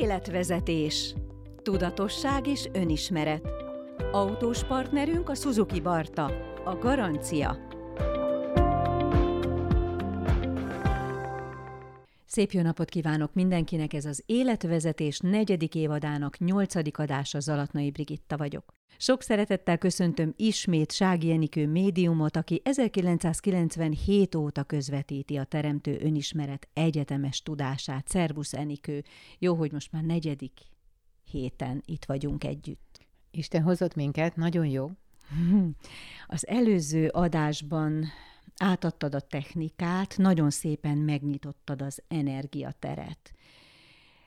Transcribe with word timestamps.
Életvezetés. 0.00 1.14
Tudatosság 1.62 2.46
és 2.46 2.68
önismeret. 2.72 3.48
Autós 4.12 4.64
partnerünk 4.64 5.28
a 5.28 5.34
Suzuki 5.34 5.80
Barta, 5.80 6.24
a 6.64 6.76
Garancia. 6.78 7.58
Szép 12.26 12.50
jó 12.50 12.62
napot 12.62 12.88
kívánok 12.88 13.34
mindenkinek, 13.34 13.92
ez 13.92 14.04
az 14.04 14.22
Életvezetés 14.26 15.18
negyedik 15.18 15.74
évadának 15.74 16.38
nyolcadik 16.38 16.98
adása 16.98 17.40
Zalatnai 17.40 17.90
Brigitta 17.90 18.36
vagyok. 18.36 18.79
Sok 18.96 19.22
szeretettel 19.22 19.78
köszöntöm 19.78 20.32
ismét 20.36 20.92
Sági 20.92 21.30
Enikő 21.30 21.66
médiumot, 21.66 22.36
aki 22.36 22.60
1997 22.64 24.34
óta 24.34 24.64
közvetíti 24.64 25.36
a 25.36 25.44
Teremtő 25.44 25.98
Önismeret 26.00 26.68
egyetemes 26.72 27.42
tudását. 27.42 28.08
Szervusz 28.08 28.52
Enikő! 28.52 29.04
Jó, 29.38 29.54
hogy 29.54 29.72
most 29.72 29.92
már 29.92 30.02
negyedik 30.02 30.52
héten 31.24 31.82
itt 31.84 32.04
vagyunk 32.04 32.44
együtt. 32.44 33.06
Isten 33.30 33.62
hozott 33.62 33.94
minket, 33.94 34.36
nagyon 34.36 34.66
jó. 34.66 34.90
Az 36.26 36.46
előző 36.46 37.08
adásban 37.08 38.04
átadtad 38.56 39.14
a 39.14 39.20
technikát, 39.20 40.16
nagyon 40.16 40.50
szépen 40.50 40.98
megnyitottad 40.98 41.82
az 41.82 42.02
energiateret. 42.08 43.32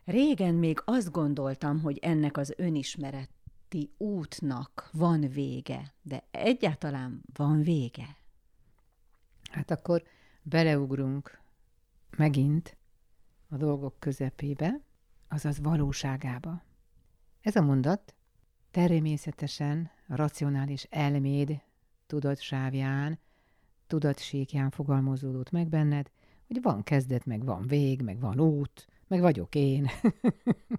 Régen 0.05 0.55
még 0.55 0.81
azt 0.85 1.11
gondoltam, 1.11 1.81
hogy 1.81 1.97
ennek 2.01 2.37
az 2.37 2.53
önismereti 3.73 3.91
útnak 3.97 4.89
van 4.91 5.19
vége, 5.19 5.93
de 6.01 6.23
egyáltalán 6.31 7.21
van 7.33 7.61
vége. 7.61 8.17
Hát 9.51 9.71
akkor 9.71 10.03
beleugrunk 10.41 11.41
megint 12.17 12.77
a 13.49 13.57
dolgok 13.57 13.99
közepébe, 13.99 14.81
azaz 15.27 15.59
valóságába. 15.59 16.63
Ez 17.41 17.55
a 17.55 17.61
mondat 17.61 18.15
természetesen 18.71 19.91
a 20.07 20.15
racionális 20.15 20.83
elméd 20.83 21.61
tudatsávján 22.07 23.19
tudatsíkján 23.87 24.69
fogalmazódott 24.69 25.51
meg 25.51 25.67
benned, 25.67 26.11
hogy 26.47 26.61
van 26.61 26.83
kezdet, 26.83 27.25
meg 27.25 27.45
van 27.45 27.67
vég, 27.67 28.01
meg 28.01 28.19
van 28.19 28.39
út, 28.39 28.87
meg 29.07 29.19
vagyok 29.19 29.55
én. 29.55 29.89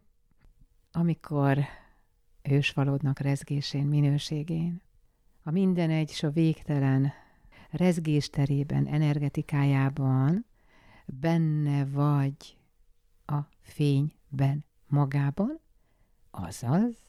Amikor 0.92 1.58
ősvalódnak 2.48 3.18
rezgésén, 3.18 3.86
minőségén, 3.86 4.82
a 5.42 5.50
minden 5.50 5.90
egy 5.90 6.10
és 6.10 6.22
a 6.22 6.30
végtelen 6.30 7.12
rezgésterében, 7.70 8.86
energetikájában 8.86 10.46
benne 11.06 11.84
vagy 11.84 12.58
a 13.26 13.38
fényben 13.60 14.64
magában, 14.86 15.60
azaz 16.30 17.04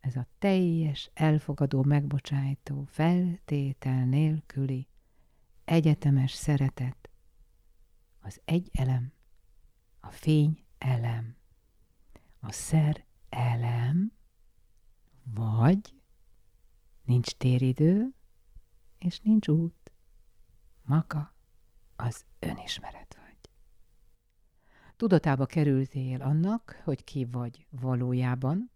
ez 0.00 0.16
a 0.16 0.26
teljes, 0.38 1.10
elfogadó, 1.14 1.82
megbocsájtó, 1.82 2.84
feltétel 2.86 4.04
nélküli 4.04 4.88
egyetemes 5.64 6.32
szeretet, 6.32 7.10
az 8.20 8.40
egy 8.44 8.70
elem, 8.72 9.12
a 10.00 10.10
fény 10.10 10.64
elem, 10.78 11.36
a 12.40 12.52
szer 12.52 13.04
elem, 13.28 14.12
vagy 15.34 15.94
nincs 17.04 17.30
téridő, 17.30 18.14
és 18.98 19.20
nincs 19.20 19.48
út. 19.48 19.92
Maka 20.82 21.34
az 21.96 22.24
önismeret 22.38 23.16
vagy. 23.20 23.50
Tudatába 24.96 25.46
kerültél 25.46 26.22
annak, 26.22 26.80
hogy 26.84 27.04
ki 27.04 27.24
vagy 27.24 27.66
valójában, 27.70 28.70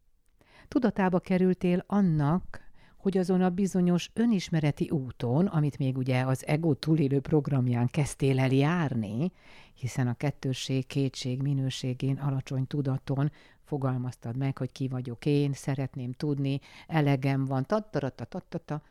tudatába 0.69 1.21
kerültél 1.21 1.85
annak, 1.87 2.62
hogy 3.03 3.19
azon 3.19 3.43
a 3.43 3.51
bizonyos 3.51 4.11
önismereti 4.15 4.91
úton, 4.91 5.47
amit 5.47 5.79
még 5.79 5.97
ugye 5.97 6.23
az 6.23 6.47
ego 6.47 6.75
túlélő 6.75 7.21
programján 7.21 7.87
kezdtél 7.87 8.39
el 8.39 8.53
járni, 8.53 9.33
hiszen 9.75 10.09
a 10.09 10.15
kettősség, 10.15 10.87
kétség 10.87 11.43
minőségén, 11.43 12.17
alacsony 12.17 12.67
tudaton 12.67 13.33
fogalmaztad 13.63 14.37
meg, 14.37 14.59
hogy 14.59 14.73
ki 14.73 14.89
vagyok 14.89 15.27
én, 15.27 15.53
szeretném 15.53 16.13
tudni, 16.13 16.61
elegem 16.87 17.45
van, 17.45 17.65
tattarata, 17.65 18.25
tattata. 18.25 18.83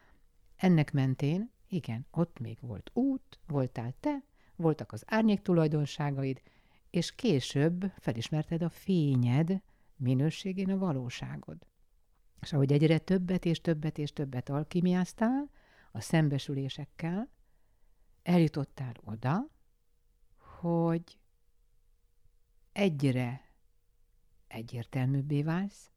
Ennek 0.56 0.94
mentén, 0.94 1.52
igen, 1.70 2.06
ott 2.12 2.40
még 2.40 2.58
volt 2.62 2.92
út, 2.94 3.40
voltál 3.48 3.94
te, 4.00 4.24
voltak 4.56 4.92
az 4.92 5.04
árnyék 5.08 5.42
tulajdonságaid, 5.42 6.42
és 6.90 7.16
később 7.16 7.92
felismerted 7.98 8.62
a 8.62 8.70
fényed 8.70 9.62
minőségén 9.96 10.70
a 10.70 10.78
valóságod. 10.78 11.71
És 12.42 12.54
ahogy 12.54 12.72
egyre 12.72 12.98
többet 12.98 13.46
és 13.46 13.62
többet 13.62 13.98
és 13.98 14.14
többet 14.14 14.50
alkimiáztál 14.50 15.50
a 15.92 16.02
szembesülésekkel, 16.02 17.30
eljutottál 18.24 18.94
oda, 19.04 19.48
hogy 20.38 21.20
egyre 22.72 23.50
egyértelműbbé 24.48 25.44
válsz, 25.44 25.92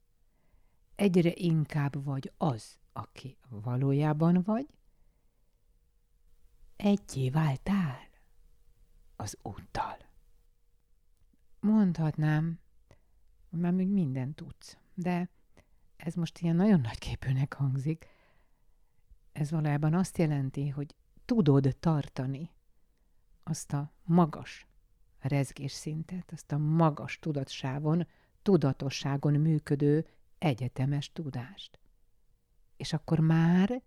egyre 0.94 1.32
inkább 1.34 2.04
vagy 2.04 2.32
az, 2.36 2.78
aki 2.92 3.38
valójában 3.48 4.42
vagy, 4.42 4.66
egyé 6.76 7.30
váltál 7.30 8.08
az 9.16 9.38
úttal. 9.42 9.96
Mondhatnám, 11.60 12.60
hogy 13.50 13.58
már 13.58 13.72
még 13.72 13.88
mindent 13.88 14.36
tudsz, 14.36 14.76
de 14.94 15.28
ez 15.96 16.14
most 16.14 16.38
ilyen 16.38 16.56
nagyon 16.56 16.80
nagy 16.80 16.98
képűnek 16.98 17.54
hangzik. 17.54 18.06
Ez 19.32 19.50
valójában 19.50 19.94
azt 19.94 20.18
jelenti, 20.18 20.68
hogy 20.68 20.94
tudod 21.24 21.76
tartani 21.80 22.50
azt 23.42 23.72
a 23.72 23.92
magas 24.02 24.66
rezgés 25.18 25.72
szintet, 25.72 26.32
azt 26.32 26.52
a 26.52 26.58
magas 26.58 27.18
tudatsávon, 27.18 28.06
tudatosságon 28.42 29.34
működő 29.34 30.06
egyetemes 30.38 31.12
tudást. 31.12 31.78
És 32.76 32.92
akkor 32.92 33.20
már 33.20 33.82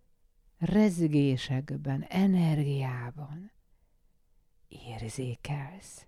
rezgésekben, 0.58 2.02
energiában 2.02 3.52
érzékelsz. 4.68 6.08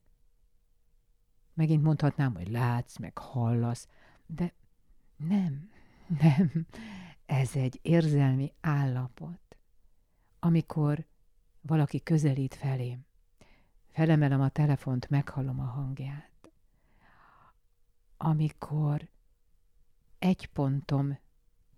Megint 1.53 1.83
mondhatnám, 1.83 2.35
hogy 2.35 2.47
látsz, 2.47 2.97
meg 2.97 3.17
hallasz, 3.17 3.87
de 4.25 4.53
nem, 5.15 5.71
nem, 6.09 6.65
ez 7.25 7.55
egy 7.55 7.79
érzelmi 7.81 8.53
állapot. 8.61 9.57
Amikor 10.39 11.05
valaki 11.61 12.03
közelít 12.03 12.55
felém, 12.55 13.05
felemelem 13.87 14.41
a 14.41 14.49
telefont, 14.49 15.09
meghallom 15.09 15.59
a 15.59 15.65
hangját. 15.65 16.51
Amikor 18.17 19.09
egy 20.19 20.45
pontom 20.45 21.17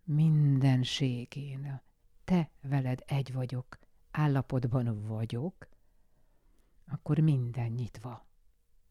mindenségén, 0.03 1.81
te 2.24 2.50
veled 2.62 3.03
egy 3.06 3.34
vagyok, 3.34 3.80
állapotban 4.12 5.08
vagyok, 5.08 5.68
akkor 6.88 7.19
minden 7.19 7.72
nyitva. 7.72 8.25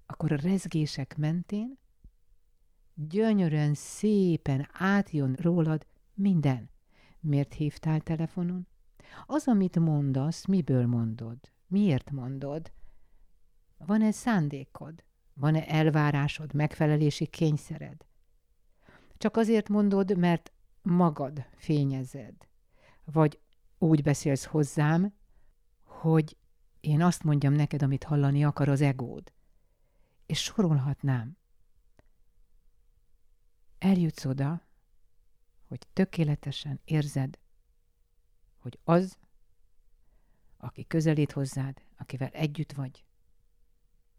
Akkor 0.07 0.33
a 0.33 0.37
rezgések 0.37 1.17
mentén 1.17 1.78
gyönyörűen, 3.09 3.75
szépen 3.75 4.69
átjön 4.72 5.37
rólad 5.41 5.87
minden. 6.15 6.71
Miért 7.21 7.55
hívtál 7.55 8.00
telefonon? 8.00 8.66
Az, 9.27 9.49
amit 9.49 9.78
mondasz, 9.78 10.47
miből 10.47 10.87
mondod? 10.87 11.39
Miért 11.66 12.10
mondod? 12.10 12.72
Van-e 13.78 14.10
szándékod? 14.10 15.05
Van-e 15.34 15.66
elvárásod, 15.66 16.54
megfelelési 16.54 17.27
kényszered? 17.27 18.07
Csak 19.16 19.36
azért 19.36 19.69
mondod, 19.69 20.19
mert 20.19 20.53
magad 20.83 21.47
fényezed. 21.57 22.34
Vagy 23.04 23.41
úgy 23.78 24.03
beszélsz 24.03 24.45
hozzám, 24.45 25.15
hogy 25.83 26.36
én 26.80 27.03
azt 27.03 27.22
mondjam 27.22 27.53
neked, 27.53 27.83
amit 27.83 28.04
hallani 28.04 28.45
akar 28.45 28.69
az 28.69 28.80
egód. 28.80 29.33
És 30.27 30.42
sorolhatnám 30.42 31.39
eljutsz 33.80 34.24
oda, 34.24 34.62
hogy 35.66 35.86
tökéletesen 35.92 36.80
érzed, 36.84 37.38
hogy 38.59 38.78
az, 38.84 39.18
aki 40.56 40.86
közelít 40.86 41.32
hozzád, 41.32 41.82
akivel 41.97 42.28
együtt 42.28 42.72
vagy, 42.72 43.04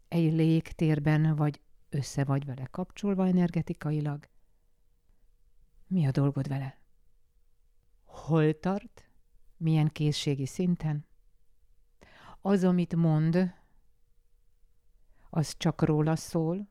egy 0.08 0.32
légtérben 0.32 1.36
vagy 1.36 1.60
össze 1.88 2.24
vagy 2.24 2.44
vele 2.44 2.66
kapcsolva 2.66 3.26
energetikailag, 3.26 4.28
mi 5.86 6.06
a 6.06 6.10
dolgod 6.10 6.48
vele? 6.48 6.80
Hol 8.04 8.58
tart? 8.58 9.06
Milyen 9.56 9.88
készségi 9.88 10.46
szinten? 10.46 11.06
Az, 12.40 12.64
amit 12.64 12.94
mond, 12.94 13.54
az 15.30 15.56
csak 15.56 15.82
róla 15.82 16.16
szól, 16.16 16.68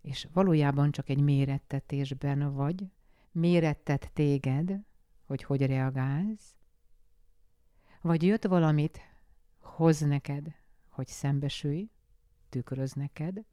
és 0.00 0.28
valójában 0.32 0.90
csak 0.90 1.08
egy 1.08 1.20
mérettetésben 1.20 2.54
vagy, 2.54 2.90
mérettet 3.32 4.12
téged, 4.12 4.80
hogy 5.24 5.42
hogy 5.42 5.66
reagálsz, 5.66 6.54
vagy 8.00 8.22
jött 8.22 8.44
valamit, 8.44 9.00
hoz 9.58 10.00
neked, 10.00 10.54
hogy 10.88 11.06
szembesülj, 11.06 11.90
tükröz 12.48 12.92
neked, 12.92 13.44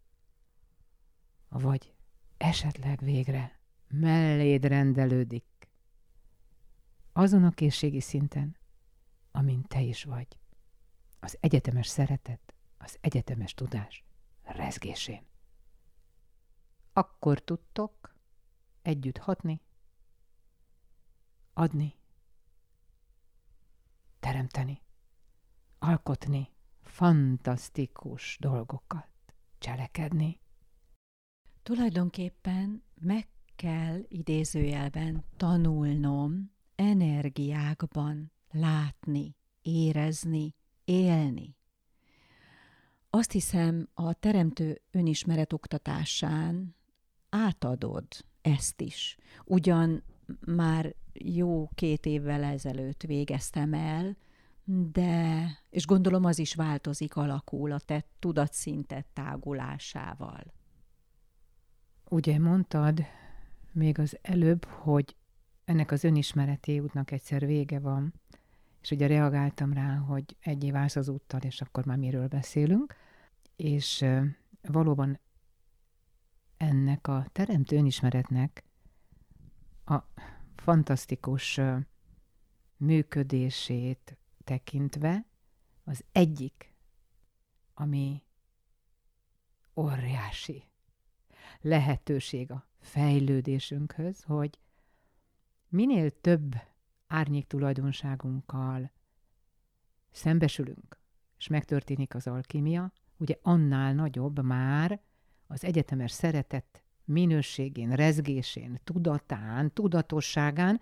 vagy 1.50 1.94
esetleg 2.38 3.00
végre 3.00 3.60
melléd 3.88 4.66
rendelődik. 4.66 5.46
Azon 7.14 7.44
a 7.44 7.52
készségi 7.52 8.00
szinten, 8.00 8.58
amin 9.32 9.62
te 9.62 9.82
is 9.82 10.04
vagy. 10.04 10.28
Az 11.20 11.38
egyetemes 11.40 11.88
szeretet, 11.88 12.54
az 12.78 12.98
egyetemes 13.02 13.54
tudás 13.54 14.04
rezgésén. 14.44 15.26
Akkor 16.98 17.40
tudtok 17.40 18.16
együtt 18.82 19.18
hatni, 19.18 19.62
adni, 21.54 21.96
teremteni, 24.20 24.82
alkotni 25.80 26.52
fantasztikus 26.82 28.38
dolgokat, 28.40 29.10
cselekedni. 29.58 30.40
Tulajdonképpen 31.64 32.84
meg 32.94 33.28
kell 33.56 34.04
idézőjelben 34.08 35.24
tanulnom 35.36 36.52
energiákban 36.76 38.32
látni, 38.52 39.36
érezni, 39.62 40.56
élni. 40.84 41.58
Azt 43.10 43.32
hiszem, 43.32 43.90
a 43.94 44.14
teremtő 44.14 44.82
önismeret 44.92 45.54
oktatásán 45.54 46.76
átadod 47.30 48.08
ezt 48.42 48.82
is. 48.82 49.18
Ugyan 49.46 50.04
már 50.46 50.96
jó 51.14 51.70
két 51.76 52.06
évvel 52.06 52.44
ezelőtt 52.44 53.02
végeztem 53.02 53.74
el, 53.74 54.18
de, 54.92 55.50
és 55.70 55.86
gondolom 55.86 56.26
az 56.26 56.40
is 56.40 56.56
változik, 56.56 57.16
alakul 57.16 57.72
a 57.72 57.80
te 57.80 58.06
tudatszintet 58.20 59.06
tágulásával. 59.14 60.44
Ugye 62.10 62.40
mondtad 62.40 63.06
még 63.72 64.00
az 64.00 64.18
előbb, 64.22 64.66
hogy 64.66 65.16
ennek 65.66 65.92
az 65.92 66.04
önismereti 66.04 66.80
útnak 66.80 67.12
egyszer 67.12 67.46
vége 67.46 67.80
van, 67.80 68.14
és 68.82 68.92
ugye 68.92 69.08
reagáltam 69.08 69.74
rá, 69.74 69.96
hogy 69.96 70.36
egy 70.40 70.64
év 70.64 70.76
állsz 70.76 70.96
az 70.96 71.08
úttal, 71.08 71.42
és 71.42 71.62
akkor 71.62 71.86
már 71.86 71.98
miről 71.98 72.28
beszélünk, 72.28 72.96
és 73.56 74.06
valóban 74.62 75.20
ennek 76.58 77.08
a 77.08 77.26
teremtő 77.32 77.78
önismeretnek 77.78 78.64
a 79.86 79.98
fantasztikus 80.56 81.60
működését 82.78 84.18
tekintve 84.44 85.26
az 85.84 86.04
egyik, 86.12 86.74
ami 87.74 88.24
óriási 89.76 90.64
lehetőség 91.62 92.52
a 92.52 92.68
fejlődésünkhöz, 92.80 94.24
hogy 94.24 94.60
minél 95.70 96.22
több 96.22 96.56
árnyék 97.08 97.48
tulajdonságunkkal 97.48 98.92
szembesülünk, 100.12 101.00
és 101.38 101.48
megtörténik 101.48 102.16
az 102.16 102.28
alkimia, 102.28 102.92
ugye 103.18 103.36
annál 103.42 103.94
nagyobb 103.94 104.44
már 104.44 105.02
az 105.48 105.64
egyetemes 105.64 106.12
szeretet 106.12 106.84
minőségén, 107.06 107.92
rezgésén, 107.92 108.80
tudatán, 108.84 109.74
tudatosságán 109.74 110.82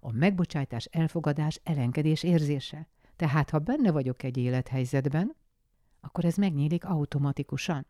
a 0.00 0.12
megbocsájtás, 0.12 0.84
elfogadás, 0.84 1.60
elengedés 1.64 2.22
érzése. 2.22 2.88
Tehát, 3.16 3.50
ha 3.50 3.58
benne 3.58 3.90
vagyok 3.90 4.22
egy 4.22 4.36
élethelyzetben, 4.36 5.36
akkor 6.00 6.24
ez 6.24 6.36
megnyílik 6.36 6.84
automatikusan. 6.84 7.86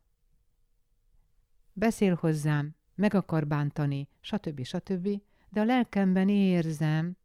Beszél 1.73 2.15
hozzám, 2.15 2.75
meg 2.95 3.15
akar 3.15 3.47
bántani, 3.47 4.09
stb. 4.21 4.65
stb., 4.65 5.09
de 5.49 5.61
a 5.61 5.65
lelkemben 5.65 6.29
érzem, 6.29 7.17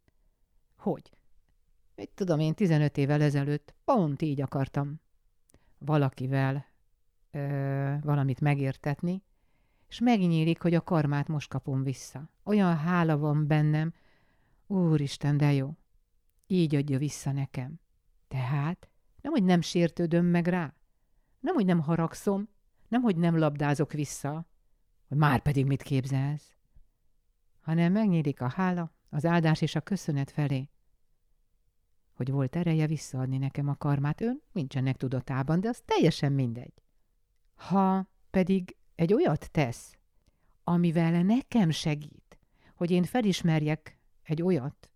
hogy, 0.76 1.12
mit 1.94 2.10
tudom 2.14 2.40
én, 2.40 2.54
15 2.54 2.96
évvel 2.96 3.22
ezelőtt 3.22 3.74
pont 3.84 4.22
így 4.22 4.40
akartam 4.40 5.00
valakivel 5.78 6.71
ö, 7.32 7.94
valamit 8.00 8.40
megértetni, 8.40 9.22
és 9.88 10.00
megnyílik, 10.00 10.62
hogy 10.62 10.74
a 10.74 10.84
karmát 10.84 11.28
most 11.28 11.48
kapom 11.48 11.82
vissza. 11.82 12.30
Olyan 12.44 12.76
hála 12.76 13.18
van 13.18 13.46
bennem, 13.46 13.92
Úristen, 14.66 15.36
de 15.36 15.52
jó. 15.52 15.76
Így 16.46 16.74
adja 16.74 16.98
vissza 16.98 17.32
nekem. 17.32 17.80
Tehát 18.28 18.88
nem, 19.20 19.32
hogy 19.32 19.44
nem 19.44 19.60
sértődöm 19.60 20.24
meg 20.24 20.46
rá, 20.46 20.74
nem, 21.40 21.54
hogy 21.54 21.64
nem 21.64 21.80
haragszom, 21.80 22.48
nem, 22.88 23.02
hogy 23.02 23.16
nem 23.16 23.38
labdázok 23.38 23.92
vissza, 23.92 24.46
hogy 25.08 25.16
már 25.16 25.42
pedig 25.42 25.66
mit 25.66 25.82
képzelsz, 25.82 26.56
hanem 27.60 27.92
megnyílik 27.92 28.40
a 28.40 28.48
hála, 28.48 28.92
az 29.10 29.24
áldás 29.24 29.60
és 29.60 29.74
a 29.74 29.80
köszönet 29.80 30.30
felé, 30.30 30.68
hogy 32.12 32.30
volt 32.30 32.56
ereje 32.56 32.86
visszaadni 32.86 33.38
nekem 33.38 33.68
a 33.68 33.76
karmát, 33.76 34.20
ön 34.20 34.42
nincsenek 34.52 34.96
tudatában, 34.96 35.60
de 35.60 35.68
az 35.68 35.82
teljesen 35.84 36.32
mindegy. 36.32 36.81
Ha 37.68 38.06
pedig 38.30 38.76
egy 38.94 39.12
olyat 39.12 39.50
tesz, 39.50 39.96
amivel 40.64 41.22
nekem 41.22 41.70
segít, 41.70 42.38
hogy 42.74 42.90
én 42.90 43.04
felismerjek 43.04 43.98
egy 44.22 44.42
olyat, 44.42 44.90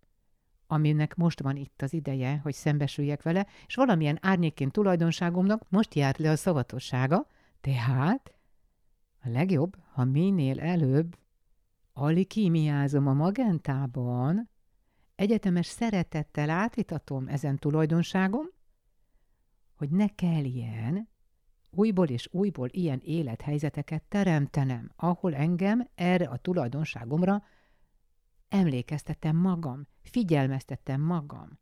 aminek 0.67 1.15
most 1.15 1.41
van 1.41 1.55
itt 1.55 1.81
az 1.81 1.93
ideje, 1.93 2.39
hogy 2.43 2.53
szembesüljek 2.53 3.21
vele, 3.21 3.47
és 3.67 3.75
valamilyen 3.75 4.17
árnyékén 4.21 4.69
tulajdonságomnak 4.69 5.69
most 5.69 5.95
járt 5.95 6.17
le 6.17 6.29
a 6.29 6.35
szavatossága, 6.35 7.27
tehát 7.61 8.33
a 9.23 9.29
legjobb, 9.29 9.77
ha 9.91 10.03
minél 10.03 10.59
előbb 10.59 11.17
alikímiázom 11.93 13.07
a 13.07 13.13
magentában, 13.13 14.49
egyetemes 15.15 15.65
szeretettel 15.65 16.49
átvitatom 16.49 17.27
ezen 17.27 17.57
tulajdonságom, 17.57 18.45
hogy 19.75 19.89
ne 19.89 20.07
kelljen 20.07 21.09
újból 21.77 22.07
és 22.07 22.27
újból 22.31 22.69
ilyen 22.71 23.01
élethelyzeteket 23.03 24.03
teremtenem, 24.03 24.91
ahol 24.95 25.35
engem 25.35 25.87
erre 25.95 26.25
a 26.25 26.37
tulajdonságomra 26.37 27.43
emlékeztetem 28.49 29.35
magam, 29.35 29.87
figyelmeztetem 30.01 31.01
magam. 31.01 31.59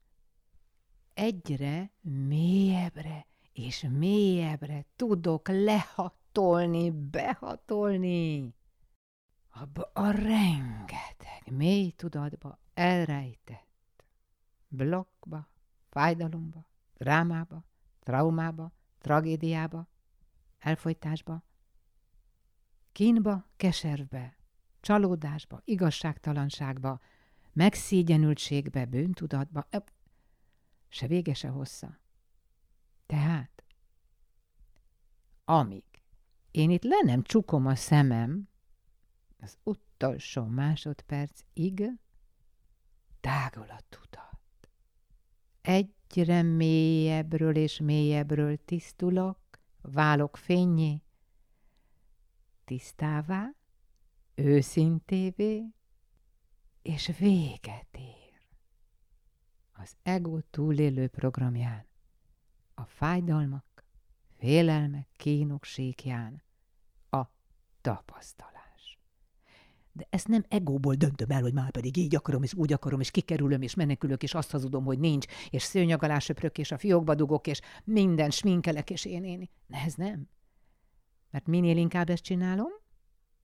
Egyre 1.13 1.91
mélyebbre 2.01 3.27
és 3.53 3.87
mélyebbre 3.91 4.85
tudok 4.95 5.47
lehatolni, 5.47 6.91
behatolni 6.91 8.53
abba 9.49 9.91
a 9.93 10.11
rengeteg 10.11 11.51
mély 11.51 11.91
tudatba 11.91 12.59
elrejtett 12.73 14.03
blokkba, 14.67 15.49
fájdalomba, 15.89 16.65
drámába, 16.93 17.63
traumába, 17.99 18.71
tragédiába, 19.01 19.87
elfolytásba, 20.65 21.43
kínba, 22.91 23.49
keservbe, 23.55 24.37
csalódásba, 24.79 25.61
igazságtalanságba, 25.63 26.99
megszégyenültségbe, 27.53 28.85
bűntudatba, 28.85 29.67
se 30.87 31.07
vége, 31.07 31.33
se 31.33 31.47
hossza. 31.47 31.99
Tehát, 33.05 33.63
amíg 35.43 35.83
én 36.51 36.69
itt 36.69 36.83
le 36.83 37.01
nem 37.03 37.23
csukom 37.23 37.65
a 37.65 37.75
szemem, 37.75 38.49
az 39.39 39.57
utolsó 39.63 40.45
másodpercig 40.45 41.83
tágul 43.21 43.69
a 43.69 43.79
tudat. 43.89 44.39
Egyre 45.61 46.41
mélyebbről 46.41 47.55
és 47.55 47.79
mélyebbről 47.79 48.57
tisztulok, 48.57 49.44
válok 49.91 50.37
fényé, 50.37 51.01
tisztává, 52.65 53.55
őszintévé, 54.35 55.73
és 56.81 57.17
véget 57.17 57.97
ér. 57.97 58.13
Az 59.71 59.95
ego 60.03 60.39
túlélő 60.41 61.07
programján, 61.07 61.85
a 62.73 62.85
fájdalmak, 62.85 63.83
félelmek, 64.37 65.07
kínok 65.17 65.63
síkján 65.63 66.43
a 67.09 67.23
tapasztalat 67.81 68.54
de 69.97 70.07
ezt 70.09 70.27
nem 70.27 70.43
egóból 70.47 70.95
döntöm 70.95 71.29
el, 71.29 71.41
hogy 71.41 71.53
már 71.53 71.71
pedig 71.71 71.97
így 71.97 72.15
akarom, 72.15 72.43
és 72.43 72.53
úgy 72.53 72.73
akarom, 72.73 72.99
és 72.99 73.11
kikerülöm, 73.11 73.61
és 73.61 73.73
menekülök, 73.73 74.23
és 74.23 74.33
azt 74.33 74.51
hazudom, 74.51 74.85
hogy 74.85 74.99
nincs, 74.99 75.25
és 75.49 75.63
szőnyag 75.63 76.03
alá 76.03 76.19
söprök, 76.19 76.57
és 76.57 76.71
a 76.71 76.77
fiókba 76.77 77.15
dugok, 77.15 77.47
és 77.47 77.61
minden 77.83 78.29
sminkelek, 78.29 78.89
és 78.89 79.05
én, 79.05 79.23
én. 79.23 79.49
Ne, 79.67 79.79
nem. 79.95 80.29
Mert 81.31 81.47
minél 81.47 81.77
inkább 81.77 82.09
ezt 82.09 82.23
csinálom, 82.23 82.71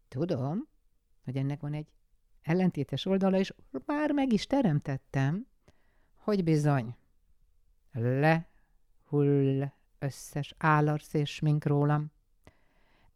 tudom, 0.07 0.67
hogy 1.23 1.35
ennek 1.35 1.61
van 1.61 1.73
egy 1.73 1.87
ellentétes 2.41 3.05
oldala, 3.05 3.37
és 3.37 3.53
már 3.85 4.11
meg 4.11 4.33
is 4.33 4.47
teremtettem, 4.47 5.47
hogy 6.15 6.43
bizony, 6.43 6.95
lehull 7.91 9.71
összes 9.99 10.55
állarc 10.57 11.13
és 11.13 11.39
mink 11.39 11.65
rólam. 11.65 12.11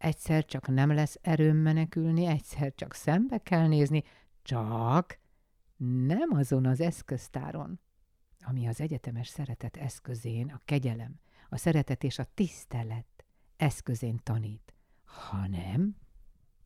Egyszer 0.06 0.46
csak 0.46 0.68
nem 0.68 0.94
lesz 0.94 1.18
erőm 1.22 1.58
menekülni, 1.58 2.26
egyszer 2.26 2.74
csak 2.76 2.94
szembe 2.94 3.38
kell 3.38 3.68
nézni, 3.68 4.04
csak 4.42 5.20
nem 6.08 6.32
azon 6.32 6.66
az 6.66 6.80
eszköztáron, 6.80 7.80
ami 8.42 8.68
az 8.68 8.82
egyetemes 8.82 9.28
szeretet 9.28 9.78
eszközén, 9.78 10.50
a 10.50 10.62
kegyelem, 10.66 11.20
a 11.50 11.58
szeretet 11.58 12.04
és 12.04 12.20
a 12.20 12.28
tisztelet 12.34 13.26
eszközén 13.58 14.20
tanít, 14.24 14.74
hanem 15.04 15.96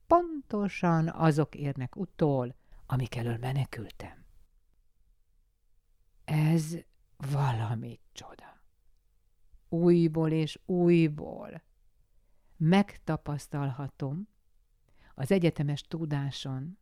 pontosan 0.08 1.08
azok 1.08 1.56
érnek 1.56 1.96
utól, 1.96 2.56
amik 2.86 3.16
elől 3.16 3.38
menekültem. 3.38 4.26
Ez 6.24 6.78
valami 7.18 8.00
csoda. 8.12 8.62
Újból 9.70 10.32
és 10.32 10.60
újból 10.66 11.68
megtapasztalhatom 12.60 14.28
az 15.16 15.32
egyetemes 15.32 15.82
tudáson, 15.82 16.78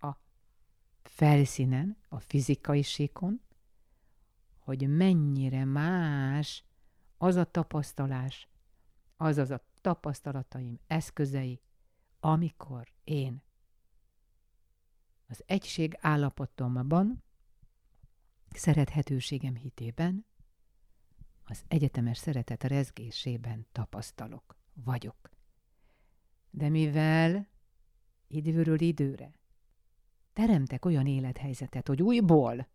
a 0.00 0.12
felszínen, 1.02 1.96
a 2.08 2.20
fizikai 2.20 2.82
síkon, 2.82 3.40
hogy 4.58 4.88
mennyire 4.88 5.64
más 5.64 6.64
az 7.16 7.36
a 7.36 7.44
tapasztalás, 7.44 8.48
azaz 9.16 9.50
a 9.50 9.64
tapasztalataim 9.80 10.78
eszközei, 10.86 11.60
amikor 12.20 12.92
én 13.04 13.42
az 15.26 15.42
egység 15.46 15.96
állapotomban, 16.00 17.22
szerethetőségem 18.50 19.54
hitében, 19.54 20.26
az 21.44 21.64
egyetemes 21.68 22.18
szeretet 22.18 22.64
rezgésében 22.64 23.66
tapasztalok, 23.72 24.57
vagyok. 24.84 25.30
De 26.50 26.68
mivel 26.68 27.48
időről 28.28 28.80
időre 28.80 29.32
teremtek 30.32 30.84
olyan 30.84 31.06
élethelyzetet, 31.06 31.88
hogy 31.88 32.02
újból 32.02 32.68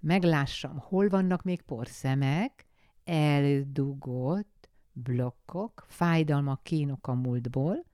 meglássam, 0.00 0.78
hol 0.78 1.08
vannak 1.08 1.42
még 1.42 1.62
porszemek, 1.62 2.66
eldugott 3.04 4.68
blokkok, 4.92 5.86
fájdalmak, 5.88 6.62
kínok 6.62 7.06
a 7.06 7.14
múltból, 7.14 7.84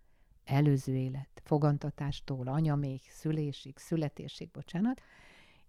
előző 0.44 0.94
élet, 0.96 1.42
fogantatástól, 1.44 2.46
anya 2.46 2.74
még 2.74 3.00
szülésig, 3.08 3.78
születésig, 3.78 4.50
bocsánat, 4.50 5.00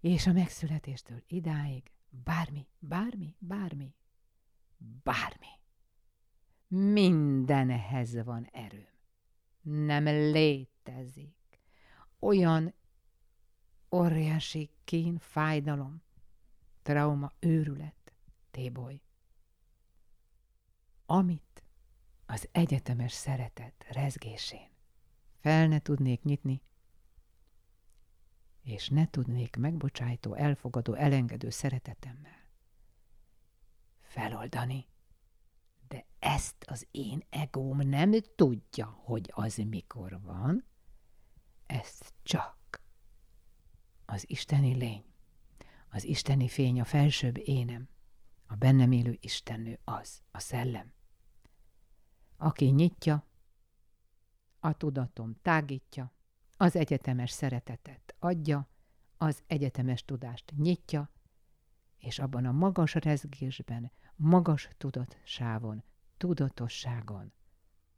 és 0.00 0.26
a 0.26 0.32
megszületéstől 0.32 1.22
idáig 1.26 1.90
bármi, 2.10 2.66
bármi, 2.78 3.36
bármi, 3.38 3.94
bármi. 5.02 5.46
Mindenhez 6.68 8.24
van 8.24 8.48
erőm. 8.52 8.86
Nem 9.60 10.04
létezik 10.04 11.60
olyan 12.18 12.74
óriási 13.90 14.70
kín, 14.84 15.18
fájdalom, 15.18 16.02
trauma, 16.82 17.32
őrület, 17.38 18.12
téboly, 18.50 19.00
amit 21.06 21.62
az 22.26 22.48
egyetemes 22.52 23.12
szeretet 23.12 23.86
rezgésén 23.90 24.68
fel 25.38 25.66
ne 25.66 25.78
tudnék 25.78 26.22
nyitni, 26.22 26.62
és 28.62 28.88
ne 28.88 29.10
tudnék 29.10 29.56
megbocsájtó, 29.56 30.34
elfogadó, 30.34 30.94
elengedő 30.94 31.50
szeretetemmel 31.50 32.48
feloldani. 34.00 34.86
De 35.88 36.06
ezt 36.18 36.64
az 36.66 36.86
én 36.90 37.22
egóm 37.30 37.88
nem 37.88 38.12
tudja, 38.36 38.86
hogy 38.86 39.32
az 39.34 39.56
mikor 39.56 40.20
van, 40.22 40.64
ezt 41.66 42.12
csak 42.22 42.82
az 44.04 44.30
isteni 44.30 44.74
lény, 44.74 45.04
az 45.90 46.04
isteni 46.04 46.48
fény, 46.48 46.80
a 46.80 46.84
felsőbb 46.84 47.38
énem, 47.38 47.88
a 48.46 48.54
bennem 48.54 48.92
élő 48.92 49.16
Istennő 49.20 49.78
az, 49.84 50.22
a 50.30 50.38
szellem, 50.38 50.92
aki 52.36 52.64
nyitja, 52.64 53.26
a 54.60 54.72
tudatom 54.72 55.36
tágítja, 55.42 56.12
az 56.56 56.76
egyetemes 56.76 57.30
szeretetet 57.30 58.14
adja, 58.18 58.68
az 59.16 59.42
egyetemes 59.46 60.04
tudást 60.04 60.52
nyitja, 60.56 61.10
és 61.98 62.18
abban 62.18 62.44
a 62.44 62.52
magas 62.52 62.94
rezgésben, 62.94 63.90
magas 64.16 64.68
tudatsávon, 64.76 65.82
tudatosságon, 66.16 67.32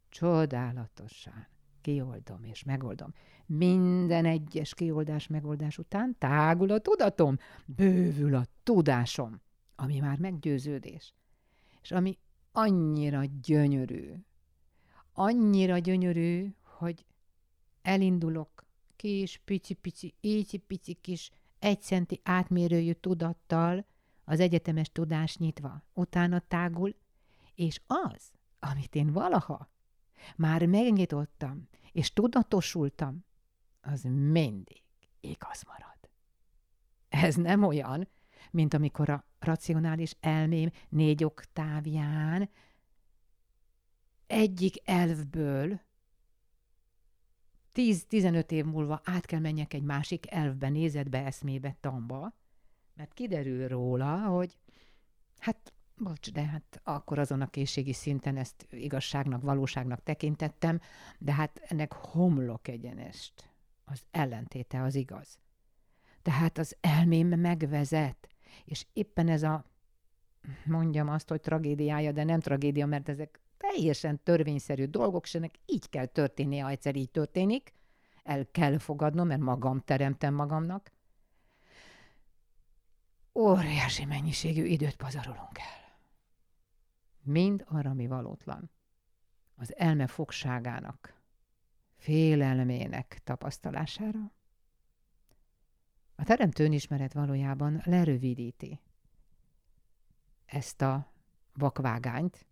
csodálatosan 0.08 1.46
kioldom 1.80 2.44
és 2.44 2.64
megoldom. 2.64 3.12
Minden 3.46 4.24
egyes 4.24 4.74
kioldás 4.74 5.26
megoldás 5.26 5.78
után 5.78 6.16
tágul 6.18 6.70
a 6.70 6.78
tudatom, 6.78 7.36
bővül 7.66 8.34
a 8.34 8.44
tudásom, 8.62 9.40
ami 9.74 9.98
már 9.98 10.18
meggyőződés, 10.18 11.14
és 11.82 11.90
ami 11.90 12.18
annyira 12.52 13.22
gyönyörű, 13.42 14.14
annyira 15.12 15.78
gyönyörű, 15.78 16.54
hogy 16.62 17.04
elindulok 17.82 18.64
kis, 18.96 19.40
pici-pici, 19.44 20.14
pici 20.66 20.94
kis, 20.94 21.30
egy 21.60 21.82
centi 21.82 22.20
átmérőjű 22.22 22.92
tudattal, 22.92 23.86
az 24.24 24.40
egyetemes 24.40 24.92
tudás 24.92 25.36
nyitva, 25.36 25.82
utána 25.92 26.38
tágul, 26.38 26.94
és 27.54 27.80
az, 27.86 28.32
amit 28.58 28.94
én 28.94 29.12
valaha 29.12 29.70
már 30.36 30.66
megnyitottam, 30.66 31.68
és 31.92 32.12
tudatosultam, 32.12 33.24
az 33.80 34.02
mindig 34.02 34.82
igaz 35.20 35.62
marad. 35.66 35.98
Ez 37.08 37.34
nem 37.34 37.62
olyan, 37.62 38.08
mint 38.50 38.74
amikor 38.74 39.08
a 39.08 39.24
racionális 39.38 40.16
elmém 40.20 40.70
négy 40.88 41.24
oktávján 41.24 42.50
egyik 44.26 44.88
elvből 44.88 45.80
10-15 47.74 48.50
év 48.50 48.64
múlva 48.64 49.00
át 49.04 49.26
kell 49.26 49.40
menjek 49.40 49.74
egy 49.74 49.82
másik 49.82 50.30
elvbe, 50.30 50.68
nézetbe, 50.68 51.24
eszmébe, 51.24 51.76
tamba, 51.80 52.34
mert 52.94 53.12
kiderül 53.12 53.68
róla, 53.68 54.18
hogy 54.18 54.58
hát, 55.38 55.72
bocs, 55.96 56.32
de 56.32 56.44
hát 56.44 56.80
akkor 56.84 57.18
azon 57.18 57.40
a 57.40 57.50
készségi 57.50 57.92
szinten 57.92 58.36
ezt 58.36 58.66
igazságnak, 58.70 59.42
valóságnak 59.42 60.02
tekintettem, 60.02 60.80
de 61.18 61.32
hát 61.32 61.60
ennek 61.68 61.92
homlok 61.92 62.68
egyenest. 62.68 63.50
Az 63.84 64.02
ellentéte 64.10 64.82
az 64.82 64.94
igaz. 64.94 65.38
Tehát 66.22 66.58
az 66.58 66.76
elmém 66.80 67.28
megvezet, 67.28 68.28
és 68.64 68.86
éppen 68.92 69.28
ez 69.28 69.42
a, 69.42 69.64
mondjam 70.64 71.08
azt, 71.08 71.28
hogy 71.28 71.40
tragédiája, 71.40 72.12
de 72.12 72.24
nem 72.24 72.40
tragédia, 72.40 72.86
mert 72.86 73.08
ezek 73.08 73.40
teljesen 73.60 74.22
törvényszerű 74.22 74.84
dolgok, 74.84 75.24
és 75.24 75.34
ennek 75.34 75.54
így 75.66 75.88
kell 75.88 76.06
történni, 76.06 76.58
ha 76.58 76.68
egyszer 76.68 76.96
így 76.96 77.10
történik. 77.10 77.72
El 78.22 78.50
kell 78.50 78.78
fogadnom, 78.78 79.26
mert 79.26 79.40
magam 79.40 79.80
teremtem 79.80 80.34
magamnak. 80.34 80.92
Óriási 83.34 84.04
mennyiségű 84.04 84.64
időt 84.64 84.96
pazarolunk 84.96 85.58
el. 85.58 85.98
Mind 87.22 87.64
arra, 87.68 87.94
mi 87.94 88.06
valótlan. 88.06 88.70
Az 89.54 89.76
elme 89.76 90.06
fogságának, 90.06 91.20
félelmének 91.96 93.20
tapasztalására. 93.24 94.32
A 96.14 96.24
teremtő 96.24 96.64
önismeret 96.64 97.12
valójában 97.12 97.82
lerövidíti 97.84 98.80
ezt 100.46 100.82
a 100.82 101.12
vakvágányt, 101.52 102.46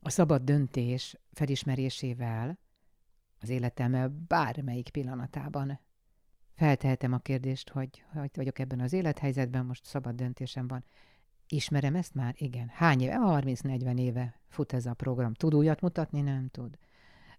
a 0.00 0.10
szabad 0.10 0.42
döntés 0.42 1.16
felismerésével 1.32 2.58
az 3.40 3.48
életem 3.48 4.24
bármelyik 4.28 4.88
pillanatában 4.88 5.80
feltehetem 6.54 7.12
a 7.12 7.18
kérdést, 7.18 7.70
hogy 7.70 8.04
hogy 8.12 8.30
vagyok 8.34 8.58
ebben 8.58 8.80
az 8.80 8.92
élethelyzetben, 8.92 9.66
most 9.66 9.84
szabad 9.84 10.14
döntésem 10.14 10.68
van. 10.68 10.84
Ismerem 11.48 11.94
ezt 11.94 12.14
már? 12.14 12.34
Igen. 12.38 12.68
Hány 12.68 13.00
éve? 13.00 13.16
30-40 13.20 13.98
éve 13.98 14.40
fut 14.48 14.72
ez 14.72 14.86
a 14.86 14.94
program. 14.94 15.34
Tud 15.34 15.54
újat 15.54 15.80
mutatni? 15.80 16.20
Nem 16.20 16.48
tud. 16.48 16.78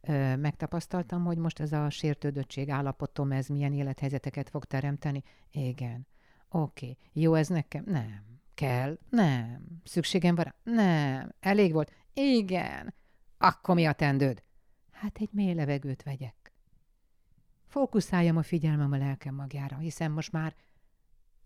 Ö, 0.01 0.35
megtapasztaltam, 0.35 1.23
hogy 1.25 1.37
most 1.37 1.59
ez 1.59 1.71
a 1.71 1.89
sértődöttség 1.89 2.69
állapotom, 2.69 3.31
ez 3.31 3.47
milyen 3.47 3.73
élethelyzeteket 3.73 4.49
fog 4.49 4.65
teremteni? 4.65 5.23
Igen. 5.51 6.07
Oké. 6.49 6.97
Jó 7.13 7.33
ez 7.33 7.47
nekem? 7.47 7.83
Nem. 7.85 8.39
Kell? 8.53 8.97
Nem. 9.09 9.81
Szükségem 9.83 10.35
van? 10.35 10.53
Nem. 10.63 11.31
Elég 11.39 11.73
volt? 11.73 11.91
Igen. 12.13 12.93
Akkor 13.37 13.75
mi 13.75 13.85
a 13.85 13.93
tendőd? 13.93 14.43
Hát 14.91 15.17
egy 15.17 15.29
mély 15.31 15.53
levegőt 15.53 16.03
vegyek. 16.03 16.53
Fókuszáljam 17.67 18.37
a 18.37 18.43
figyelmem 18.43 18.91
a 18.91 18.97
lelkem 18.97 19.35
magjára, 19.35 19.77
hiszen 19.77 20.11
most 20.11 20.31
már 20.31 20.55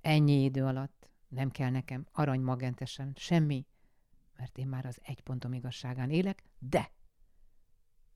ennyi 0.02 0.44
idő 0.44 0.66
alatt 0.66 1.10
nem 1.28 1.50
kell 1.52 1.70
nekem 1.70 2.06
aranymagentesen 2.12 3.14
semmi, 3.16 3.66
mert 4.38 4.58
én 4.58 4.68
már 4.68 4.86
az 4.86 5.00
egy 5.04 5.22
pontom 5.22 5.54
igazságán 5.54 6.10
élek, 6.10 6.44
de 6.60 6.92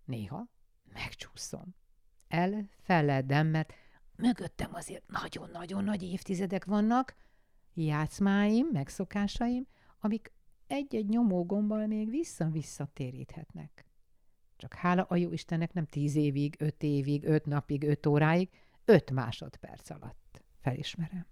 néha 0.06 0.48
megcsúszom. 0.94 1.76
Elfeledem, 2.28 3.48
mert 3.48 3.74
mögöttem 4.16 4.74
azért 4.74 5.08
nagyon-nagyon 5.08 5.84
nagy 5.84 6.04
évtizedek 6.04 6.66
vannak, 6.66 7.16
játszmáim, 7.74 8.68
megszokásaim, 8.72 9.68
amik 10.00 10.32
egy-egy 10.70 11.10
nyomógombbal 11.10 11.88
még 11.88 12.10
vissza-vissza 12.10 12.86
téríthetnek. 12.94 13.86
Csak 14.58 14.74
hála 14.74 15.04
a 15.04 15.16
jó 15.16 15.32
Istennek 15.32 15.74
nem 15.74 15.86
tíz 15.86 16.16
évig, 16.16 16.56
öt 16.60 16.84
évig, 16.84 17.24
öt 17.24 17.46
napig, 17.46 17.84
öt 17.84 18.06
óráig, 18.06 18.50
öt 18.86 19.12
másodperc 19.12 19.90
alatt 19.90 20.44
felismerem. 20.60 21.26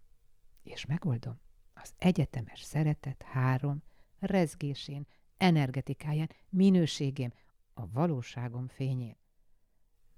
És 0.64 0.86
megoldom. 0.86 1.40
Az 1.74 1.94
egyetemes 1.98 2.62
szeretet 2.62 3.24
három 3.24 3.84
rezgésén, 4.20 5.08
energetikáján, 5.38 6.30
minőségém, 6.50 7.34
a 7.74 7.90
valóságom 7.90 8.68
fényén. 8.68 9.18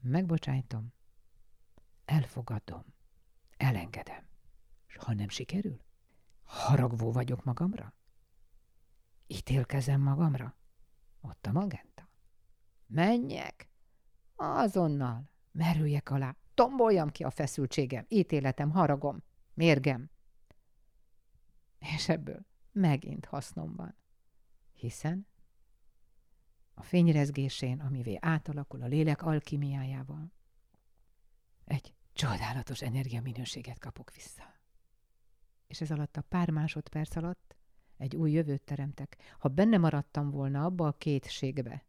Megbocsájtom, 0.02 0.94
elfogadom, 2.06 2.84
elengedem. 3.58 4.28
És 4.88 4.96
ha 4.96 5.14
nem 5.14 5.30
sikerül, 5.30 5.82
haragvó 6.44 7.12
vagyok 7.12 7.44
magamra? 7.44 7.94
Ítélkezem 9.32 10.02
magamra? 10.02 10.58
Ott 11.22 11.46
a 11.46 11.52
magenta. 11.52 12.10
Menjek? 12.88 13.70
Azonnal. 14.36 15.30
Merüljek 15.52 16.10
alá. 16.10 16.36
Tomboljam 16.54 17.10
ki 17.10 17.24
a 17.24 17.30
feszültségem, 17.30 18.06
ítéletem, 18.08 18.70
haragom, 18.70 19.24
mérgem. 19.54 20.10
És 21.80 22.10
ebből 22.10 22.46
megint 22.72 23.26
hasznom 23.26 23.76
van. 23.76 23.96
Hiszen 24.74 25.28
a 26.74 26.84
fényrezgésén, 26.84 27.80
amivé 27.80 28.18
átalakul 28.22 28.82
a 28.82 28.88
lélek 28.88 29.22
alkimiájával, 29.22 30.32
egy 31.66 31.94
csodálatos 32.14 32.82
energiaminőséget 32.82 33.80
kapok 33.80 34.14
vissza. 34.14 34.56
És 35.68 35.82
ez 35.82 35.92
alatt 35.92 36.18
a 36.18 36.22
pár 36.22 36.50
másodperc 36.50 37.16
alatt 37.16 37.59
egy 38.00 38.16
új 38.16 38.32
jövőt 38.32 38.62
teremtek. 38.62 39.18
Ha 39.40 39.50
benne 39.50 39.78
maradtam 39.78 40.30
volna 40.32 40.64
abba 40.64 40.88
a 40.88 40.92
kétségbe, 40.98 41.86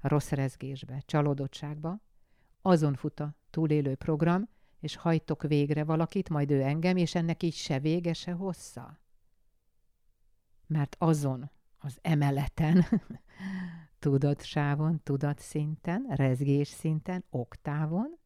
a 0.00 0.08
rossz 0.08 0.30
rezgésbe, 0.30 1.02
csalódottságba, 1.06 2.00
azon 2.62 2.94
fut 2.94 3.20
a 3.20 3.34
túlélő 3.50 3.94
program, 3.94 4.48
és 4.80 4.96
hajtok 4.96 5.42
végre 5.42 5.84
valakit, 5.84 6.28
majd 6.28 6.50
ő 6.50 6.62
engem, 6.62 6.96
és 6.96 7.14
ennek 7.14 7.42
így 7.42 7.54
se 7.54 7.78
vége, 7.78 8.12
se 8.12 8.32
hossza. 8.32 8.98
Mert 10.66 10.96
azon 10.98 11.50
az 11.78 11.98
emeleten, 12.02 12.84
tudatsávon, 13.98 15.02
tudatszinten, 15.02 16.06
rezgés 16.08 16.68
szinten, 16.68 17.24
oktávon, 17.30 18.18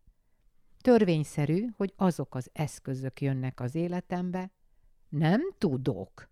törvényszerű, 0.80 1.66
hogy 1.76 1.92
azok 1.97 2.35
az 2.35 2.50
eszközök 2.52 3.20
jönnek 3.20 3.61
az 3.61 3.75
életembe, 3.75 4.50
nem 5.08 5.40
tudok 5.58 6.30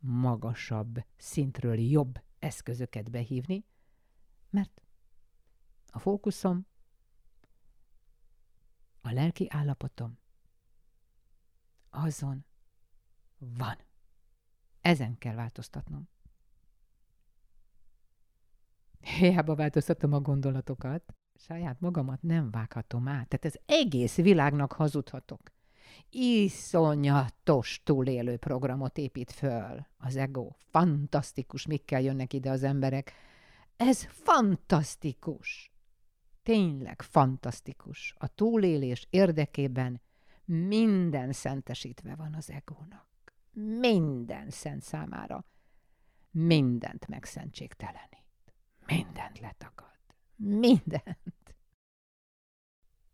magasabb 0.00 1.04
szintről 1.16 1.78
jobb 1.78 2.22
eszközöket 2.38 3.10
behívni, 3.10 3.64
mert 4.50 4.82
a 5.86 5.98
fókuszom, 5.98 6.66
a 9.00 9.12
lelki 9.12 9.46
állapotom 9.50 10.18
azon 11.90 12.44
van. 13.38 13.76
Ezen 14.80 15.18
kell 15.18 15.34
változtatnom. 15.34 16.08
Hiába 19.00 19.54
változtatom 19.54 20.12
a 20.12 20.20
gondolatokat, 20.20 21.14
saját 21.34 21.80
magamat 21.80 22.22
nem 22.22 22.50
vághatom 22.50 23.08
át. 23.08 23.28
Tehát 23.28 23.44
ez 23.44 23.54
egész 23.66 24.16
világnak 24.16 24.72
hazudhatok. 24.72 25.52
Iszonyatos 26.10 27.80
túlélő 27.84 28.36
programot 28.36 28.98
épít 28.98 29.32
föl 29.32 29.86
az 29.98 30.16
ego. 30.16 30.50
Fantasztikus, 30.70 31.66
mikkel 31.66 32.00
jönnek 32.00 32.32
ide 32.32 32.50
az 32.50 32.62
emberek. 32.62 33.12
Ez 33.76 34.04
fantasztikus. 34.04 35.72
Tényleg 36.42 37.02
fantasztikus. 37.02 38.14
A 38.18 38.26
túlélés 38.26 39.06
érdekében 39.10 40.00
minden 40.44 41.32
szentesítve 41.32 42.14
van 42.14 42.34
az 42.34 42.50
egónak. 42.50 43.08
Minden 43.52 44.50
szent 44.50 44.82
számára. 44.82 45.44
Mindent 46.30 47.06
megszentségtelenít. 47.08 48.54
Mindent 48.86 49.38
letagad. 49.38 49.98
Mindent. 50.36 51.54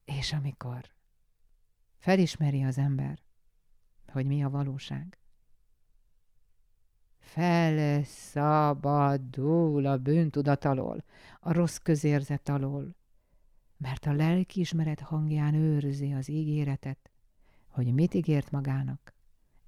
És 0.05 0.33
amikor 0.33 0.96
felismeri 1.97 2.63
az 2.63 2.79
ember, 2.79 3.19
hogy 4.07 4.27
mi 4.27 4.45
a 4.45 4.51
valóság, 4.51 5.19
felszabadul 7.19 8.77
a 9.87 9.99
bűntudat 9.99 10.65
alól, 10.65 11.05
a 11.41 11.53
rossz 11.53 11.77
közérzet 11.77 12.49
alól, 12.49 12.97
mert 13.77 14.07
a 14.07 14.13
lelkiismeret 14.13 15.01
hangján 15.01 15.55
őrzi 15.55 16.13
az 16.13 16.29
ígéretet, 16.29 17.11
hogy 17.69 17.95
mit 17.95 18.15
ígért 18.15 18.51
magának, 18.51 19.15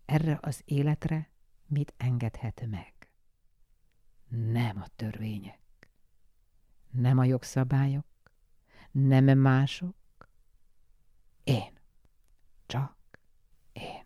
erre 0.05 0.39
az 0.43 0.63
életre 0.65 1.31
mit 1.67 1.95
engedhet 1.97 2.67
meg. 2.71 2.95
Nem 4.29 4.81
a 4.81 4.87
törvények, 4.97 5.61
nem 6.91 7.19
a 7.19 7.25
jogszabályok, 7.25 8.07
nem 8.91 9.39
mások, 9.39 9.97
én, 11.45 11.78
csak 12.69 12.97
én. 13.73 14.05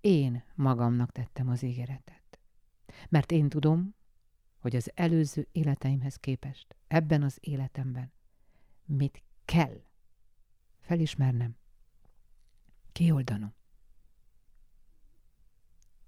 Én 0.00 0.44
magamnak 0.54 1.12
tettem 1.12 1.48
az 1.48 1.62
ígéretet, 1.62 2.38
mert 3.08 3.32
én 3.32 3.48
tudom, 3.48 3.94
hogy 4.58 4.76
az 4.76 4.90
előző 4.94 5.48
életeimhez 5.52 6.16
képest 6.16 6.76
ebben 6.88 7.22
az 7.22 7.38
életemben 7.40 8.12
mit 8.84 9.22
kell 9.44 9.82
felismernem, 10.80 11.56
kioldanom, 12.92 13.54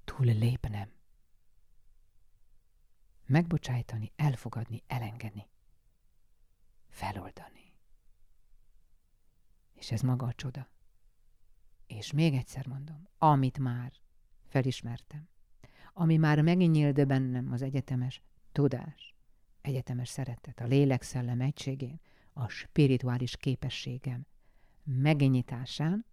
túl 0.04 0.24
lépnem, 0.24 0.92
megbocsájtani, 3.26 4.12
elfogadni, 4.16 4.82
elengedni, 4.86 5.48
feloldani. 6.88 7.71
És 9.82 9.90
ez 9.92 10.00
maga 10.00 10.26
a 10.26 10.32
csoda. 10.32 10.68
És 11.86 12.12
még 12.12 12.34
egyszer 12.34 12.66
mondom, 12.66 13.08
amit 13.18 13.58
már 13.58 13.92
felismertem, 14.48 15.28
ami 15.92 16.16
már 16.16 16.42
megnyílt 16.42 17.06
bennem 17.06 17.52
az 17.52 17.62
egyetemes 17.62 18.22
tudás, 18.52 19.14
egyetemes 19.60 20.08
szeretet, 20.08 20.60
a 20.60 20.66
lélek-szellem 20.66 21.40
egységén, 21.40 22.00
a 22.32 22.48
spirituális 22.48 23.36
képességem 23.36 24.26
megnyitásán, 24.82 26.06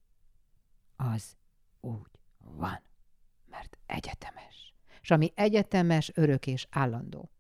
az 0.95 1.37
úgy 1.79 2.11
van, 2.37 2.81
mert 3.45 3.77
egyetemes. 3.85 4.73
És 5.01 5.11
ami 5.11 5.31
egyetemes, 5.35 6.11
örök 6.15 6.47
és 6.47 6.67
állandó. 6.69 7.31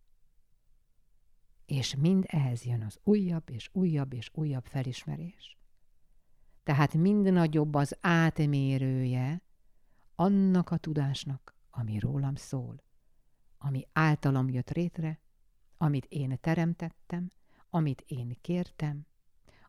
És 1.65 1.95
mind 1.95 2.23
ehhez 2.27 2.63
jön 2.63 2.81
az 2.81 2.99
újabb 3.03 3.49
és 3.49 3.69
újabb 3.71 4.13
és 4.13 4.29
újabb 4.33 4.65
felismerés. 4.65 5.58
Tehát 6.69 6.93
mind 6.93 7.31
nagyobb 7.31 7.73
az 7.73 7.97
átmérője 8.01 9.41
annak 10.15 10.69
a 10.71 10.77
tudásnak, 10.77 11.55
ami 11.69 11.99
rólam 11.99 12.35
szól 12.35 12.83
ami 13.59 13.87
általam 13.93 14.49
jött 14.49 14.69
rétre, 14.69 15.19
amit 15.77 16.05
én 16.05 16.37
teremtettem, 16.41 17.31
amit 17.69 18.03
én 18.07 18.37
kértem, 18.41 19.05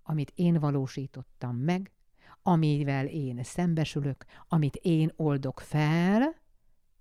amit 0.02 0.32
én 0.34 0.58
valósítottam 0.58 1.56
meg, 1.56 1.92
amivel 2.42 3.06
én 3.06 3.42
szembesülök, 3.42 4.24
amit 4.48 4.76
én 4.76 5.12
oldok 5.16 5.60
fel, 5.60 6.34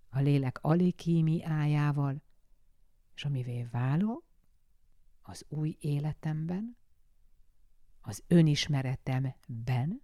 a 0.10 0.20
lélek 0.20 0.60
alikímiájával, 0.62 2.22
és 3.16 3.26
amivé 3.26 3.68
válok 3.72 4.24
az 5.22 5.46
új 5.50 5.78
életemben, 5.80 6.78
az 8.10 8.24
önismeretemben, 8.28 10.02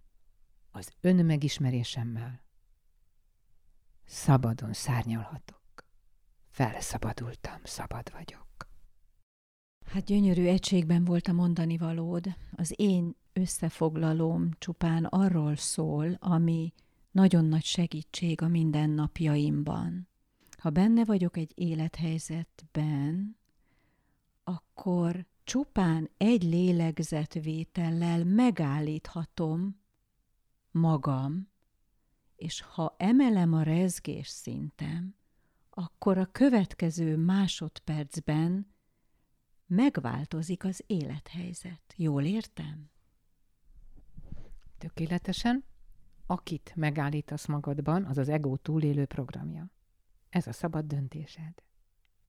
az 0.70 0.92
önmegismerésemmel 1.00 2.40
szabadon 4.04 4.72
szárnyalhatok. 4.72 5.84
Felszabadultam, 6.48 7.60
szabad 7.62 8.12
vagyok. 8.12 8.46
Hát 9.86 10.04
gyönyörű 10.04 10.46
egységben 10.46 11.04
volt 11.04 11.28
a 11.28 11.32
mondani 11.32 11.76
valód. 11.76 12.36
Az 12.52 12.72
én 12.76 13.16
összefoglalóm 13.32 14.50
csupán 14.58 15.04
arról 15.04 15.56
szól, 15.56 16.16
ami 16.20 16.72
nagyon 17.10 17.44
nagy 17.44 17.64
segítség 17.64 18.42
a 18.42 18.48
mindennapjaimban. 18.48 20.08
Ha 20.50 20.70
benne 20.70 21.04
vagyok 21.04 21.36
egy 21.36 21.52
élethelyzetben, 21.54 23.38
akkor 24.44 25.26
csupán 25.46 26.10
egy 26.16 26.42
lélegzetvétellel 26.42 28.24
megállíthatom 28.24 29.80
magam, 30.70 31.48
és 32.36 32.60
ha 32.60 32.94
emelem 32.98 33.52
a 33.52 33.62
rezgés 33.62 34.28
szintem, 34.28 35.16
akkor 35.70 36.18
a 36.18 36.26
következő 36.32 37.16
másodpercben 37.16 38.74
megváltozik 39.66 40.64
az 40.64 40.84
élethelyzet. 40.86 41.94
Jól 41.96 42.24
értem? 42.24 42.90
Tökéletesen. 44.78 45.64
Akit 46.26 46.72
megállítasz 46.76 47.46
magadban, 47.46 48.04
az 48.04 48.18
az 48.18 48.28
ego 48.28 48.56
túlélő 48.56 49.04
programja. 49.04 49.70
Ez 50.28 50.46
a 50.46 50.52
szabad 50.52 50.84
döntésed. 50.84 51.62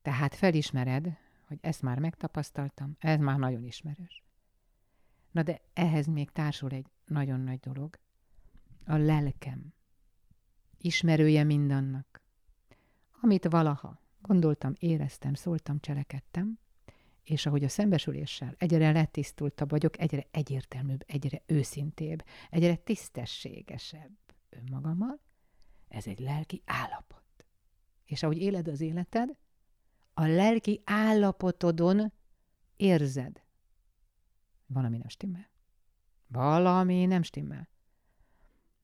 Tehát 0.02 0.36
felismered, 0.36 1.18
hogy 1.48 1.58
ezt 1.62 1.82
már 1.82 2.00
megtapasztaltam, 2.00 2.96
ez 3.00 3.20
már 3.20 3.38
nagyon 3.38 3.64
ismerős. 3.64 4.24
Na 5.32 5.44
de 5.44 5.62
ehhez 5.74 6.08
még 6.08 6.32
társul 6.32 6.72
egy 6.72 6.88
nagyon 7.06 7.40
nagy 7.40 7.60
dolog. 7.60 8.00
A 8.86 8.96
lelkem. 8.96 9.74
Ismerője 10.78 11.44
mindannak. 11.44 12.22
Amit 13.22 13.46
valaha 13.46 14.02
gondoltam, 14.22 14.74
éreztem, 14.80 15.34
szóltam, 15.34 15.80
cselekedtem, 15.80 16.60
és 17.24 17.46
ahogy 17.46 17.64
a 17.64 17.70
szembesüléssel 17.70 18.56
egyre 18.58 18.92
letisztultabb 18.92 19.70
vagyok, 19.70 20.00
egyre 20.00 20.28
egyértelműbb, 20.32 21.04
egyre 21.08 21.42
őszintébb, 21.46 22.24
egyre 22.50 22.76
tisztességesebb 22.76 24.18
önmagammal, 24.50 25.20
ez 25.88 26.08
egy 26.08 26.20
lelki 26.20 26.62
állapot. 26.66 27.24
És 28.06 28.24
ahogy 28.24 28.38
éled 28.38 28.68
az 28.68 28.82
életed, 28.82 29.38
a 30.20 30.26
lelki 30.26 30.82
állapotodon 30.86 32.14
érzed. 32.76 33.44
Valami 34.66 34.98
nem 34.98 35.08
stimmel. 35.08 35.50
Valami 36.28 37.06
nem 37.06 37.24
stimmel. 37.24 37.70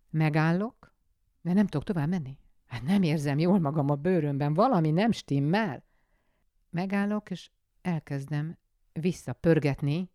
Megállok, 0.09 0.95
de 1.41 1.53
nem 1.53 1.67
tudok 1.67 1.85
tovább 1.85 2.09
menni. 2.09 2.37
Hát 2.65 2.81
nem 2.81 3.03
érzem 3.03 3.39
jól 3.39 3.59
magam 3.59 3.89
a 3.89 3.95
bőrömben, 3.95 4.53
valami 4.53 4.91
nem 4.91 5.11
stimmel. 5.11 5.83
Megállok, 6.69 7.31
és 7.31 7.51
elkezdem 7.81 8.57
visszapörgetni 8.91 10.11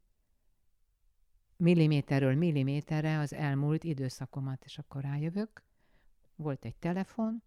milliméterről 1.57 2.35
milliméterre 2.35 3.19
az 3.19 3.33
elmúlt 3.33 3.85
időszakomat, 3.85 4.65
és 4.65 4.79
akkor 4.79 5.03
rájövök. 5.03 5.65
Volt 6.37 6.65
egy 6.65 6.77
telefon, 6.77 7.43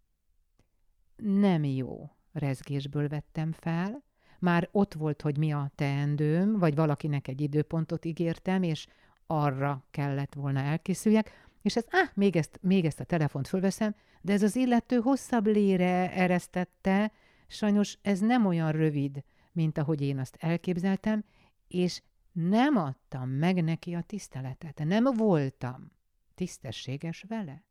nem 1.15 1.63
jó 1.63 2.15
rezgésből 2.31 3.07
vettem 3.07 3.51
fel, 3.51 4.03
már 4.39 4.69
ott 4.71 4.93
volt, 4.93 5.21
hogy 5.21 5.37
mi 5.37 5.51
a 5.51 5.71
teendőm, 5.75 6.59
vagy 6.59 6.75
valakinek 6.75 7.27
egy 7.27 7.41
időpontot 7.41 8.05
ígértem, 8.05 8.63
és 8.63 8.87
arra 9.27 9.85
kellett 9.91 10.33
volna 10.33 10.59
elkészüljek, 10.59 11.49
és 11.61 11.75
ez, 11.75 11.85
ah, 11.89 12.09
még 12.13 12.35
ezt, 12.35 12.59
még 12.61 12.85
ezt 12.85 12.99
a 12.99 13.03
telefont 13.03 13.47
fölveszem, 13.47 13.95
de 14.21 14.33
ez 14.33 14.43
az 14.43 14.55
illető 14.55 14.99
hosszabb 14.99 15.45
lére 15.45 16.11
eresztette, 16.13 17.11
sajnos 17.47 17.97
ez 18.01 18.19
nem 18.19 18.45
olyan 18.45 18.71
rövid, 18.71 19.23
mint 19.51 19.77
ahogy 19.77 20.01
én 20.01 20.19
azt 20.19 20.37
elképzeltem, 20.39 21.23
és 21.67 22.01
nem 22.31 22.75
adtam 22.75 23.29
meg 23.29 23.63
neki 23.63 23.93
a 23.93 24.01
tiszteletet. 24.01 24.83
Nem 24.85 25.03
voltam 25.03 25.91
tisztességes 26.35 27.25
vele. 27.27 27.63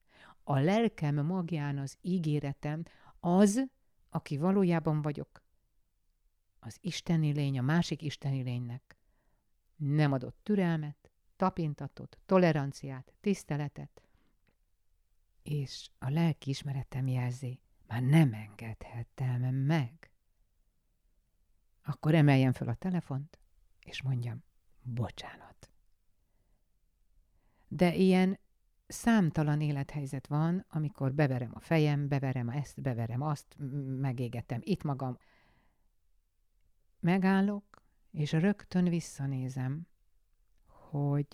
A 0.44 0.58
lelkem 0.58 1.26
magján 1.26 1.78
az 1.78 1.96
ígéretem 2.02 2.82
az, 3.20 3.66
aki 4.10 4.36
valójában 4.36 5.02
vagyok. 5.02 5.42
Az 6.58 6.78
isteni 6.80 7.32
lény, 7.32 7.58
a 7.58 7.62
másik 7.62 8.02
isteni 8.02 8.42
lénynek 8.42 8.98
nem 9.76 10.12
adott 10.12 10.38
türelmet, 10.42 11.10
tapintatot, 11.36 12.18
toleranciát, 12.26 13.12
tiszteletet, 13.20 14.02
és 15.42 15.90
a 15.98 16.10
lelki 16.10 16.50
ismeretem 16.50 17.06
jelzi, 17.06 17.60
már 17.86 18.02
nem 18.02 18.32
engedhetem 18.32 19.54
meg. 19.54 20.10
Akkor 21.82 22.14
emeljem 22.14 22.52
fel 22.52 22.68
a 22.68 22.74
telefont, 22.74 23.38
és 23.80 24.02
mondjam, 24.02 24.42
bocsánat. 24.82 25.70
De 27.68 27.94
ilyen 27.94 28.38
számtalan 28.90 29.60
élethelyzet 29.60 30.26
van, 30.26 30.64
amikor 30.68 31.12
beverem 31.12 31.50
a 31.54 31.60
fejem, 31.60 32.08
beverem 32.08 32.48
ezt, 32.48 32.82
beverem 32.82 33.22
azt, 33.22 33.56
megégetem 34.00 34.60
itt 34.62 34.82
magam. 34.82 35.18
Megállok, 37.00 37.82
és 38.10 38.32
rögtön 38.32 38.84
visszanézem, 38.84 39.86
hogy 40.66 41.26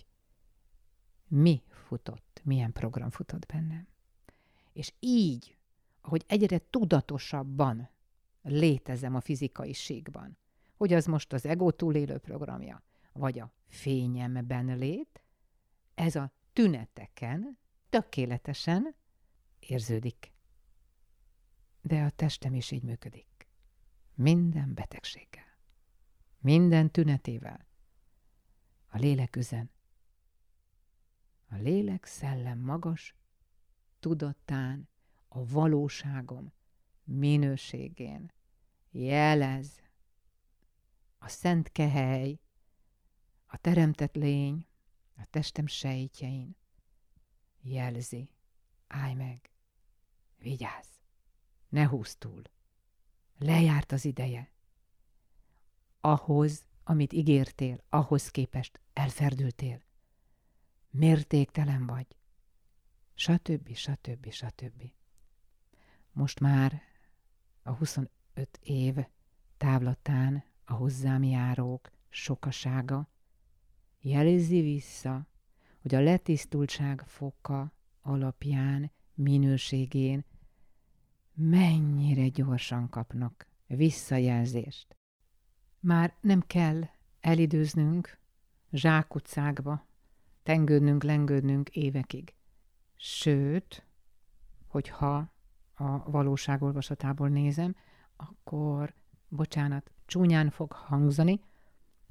mi 1.27 1.63
futott, 1.67 2.41
milyen 2.43 2.71
program 2.71 3.09
futott 3.09 3.45
bennem. 3.45 3.87
És 4.73 4.93
így, 4.99 5.57
ahogy 6.01 6.23
egyre 6.27 6.57
tudatosabban 6.69 7.89
létezem 8.41 9.15
a 9.15 9.21
fizikai 9.21 9.73
síkban, 9.73 10.37
hogy 10.77 10.93
az 10.93 11.05
most 11.05 11.33
az 11.33 11.45
ego 11.45 11.71
túlélő 11.71 12.17
programja, 12.17 12.83
vagy 13.13 13.39
a 13.39 13.51
fényemben 13.67 14.77
lét, 14.77 15.21
ez 15.95 16.15
a 16.15 16.31
tüneteken 16.57 17.57
tökéletesen 17.89 18.95
érződik. 19.59 20.33
De 21.81 22.03
a 22.03 22.09
testem 22.09 22.53
is 22.53 22.71
így 22.71 22.83
működik. 22.83 23.49
Minden 24.13 24.73
betegséggel. 24.73 25.57
Minden 26.39 26.91
tünetével. 26.91 27.67
A 28.87 28.97
lélek 28.97 29.35
üzen. 29.35 29.71
A 31.49 31.55
lélek 31.55 32.05
szellem 32.05 32.59
magas 32.59 33.15
tudatán, 33.99 34.89
a 35.27 35.45
valóságom 35.45 36.53
minőségén 37.03 38.31
jelez 38.91 39.81
a 41.17 41.27
szent 41.27 41.71
kehely, 41.71 42.39
a 43.45 43.57
teremtett 43.57 44.15
lény, 44.15 44.67
a 45.17 45.25
testem 45.29 45.67
sejtjein 45.67 46.55
jelzi, 47.61 48.29
állj 48.87 49.13
meg, 49.13 49.49
vigyázz, 50.37 50.87
ne 51.69 51.87
húzz 51.87 52.15
túl, 52.17 52.41
lejárt 53.37 53.91
az 53.91 54.05
ideje. 54.05 54.51
Ahhoz, 56.01 56.65
amit 56.83 57.13
ígértél, 57.13 57.83
ahhoz 57.89 58.31
képest 58.31 58.79
elferdültél. 58.93 59.81
Mértéktelen 60.89 61.85
vagy. 61.85 62.07
Satöbbi, 63.13 63.73
satöbbi, 63.73 64.31
satöbbi. 64.31 64.93
Most 66.11 66.39
már 66.39 66.81
a 67.63 67.71
25 67.71 68.09
év 68.61 68.95
távlatán 69.57 70.43
a 70.65 70.73
hozzám 70.73 71.23
járók 71.23 71.89
sokasága 72.09 73.09
jelzi 74.01 74.61
vissza, 74.61 75.27
hogy 75.81 75.95
a 75.95 76.01
letisztultság 76.01 77.03
foka 77.05 77.71
alapján, 78.01 78.91
minőségén 79.13 80.25
mennyire 81.33 82.27
gyorsan 82.27 82.89
kapnak 82.89 83.47
visszajelzést. 83.67 84.95
Már 85.79 86.15
nem 86.21 86.41
kell 86.41 86.81
elidőznünk 87.19 88.19
zsákutcákba, 88.71 89.87
tengődnünk, 90.43 91.03
lengődnünk 91.03 91.69
évekig. 91.69 92.33
Sőt, 92.95 93.85
hogyha 94.67 95.33
a 95.73 96.11
valóság 96.11 96.61
olvasatából 96.61 97.29
nézem, 97.29 97.75
akkor, 98.15 98.93
bocsánat, 99.27 99.91
csúnyán 100.05 100.49
fog 100.49 100.71
hangzani, 100.71 101.41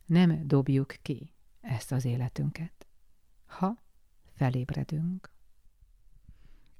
nem 0.07 0.47
dobjuk 0.47 0.95
ki 1.03 1.36
ezt 1.67 1.93
az 1.93 2.05
életünket, 2.05 2.87
ha 3.47 3.83
felébredünk. 4.35 5.35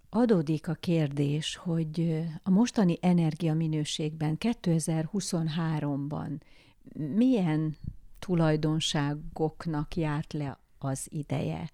Adódik 0.09 0.69
a 0.69 0.75
kérdés, 0.75 1.57
hogy 1.57 2.25
a 2.43 2.51
mostani 2.51 2.99
energiaminőségben 3.01 4.37
2023-ban 4.41 6.41
milyen 6.95 7.77
tulajdonságoknak 8.19 9.97
járt 9.97 10.33
le 10.33 10.61
az 10.79 11.07
ideje? 11.11 11.71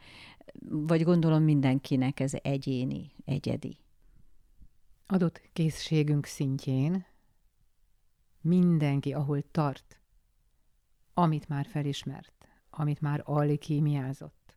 Vagy 0.68 1.02
gondolom 1.02 1.42
mindenkinek 1.42 2.20
ez 2.20 2.32
egyéni, 2.42 3.12
egyedi? 3.24 3.78
Adott 5.06 5.40
készségünk 5.52 6.26
szintjén 6.26 7.06
mindenki, 8.40 9.12
ahol 9.12 9.42
tart, 9.50 10.00
amit 11.14 11.48
már 11.48 11.66
felismert, 11.66 12.31
amit 12.74 13.00
már 13.00 13.22
alkímiázott. 13.24 14.56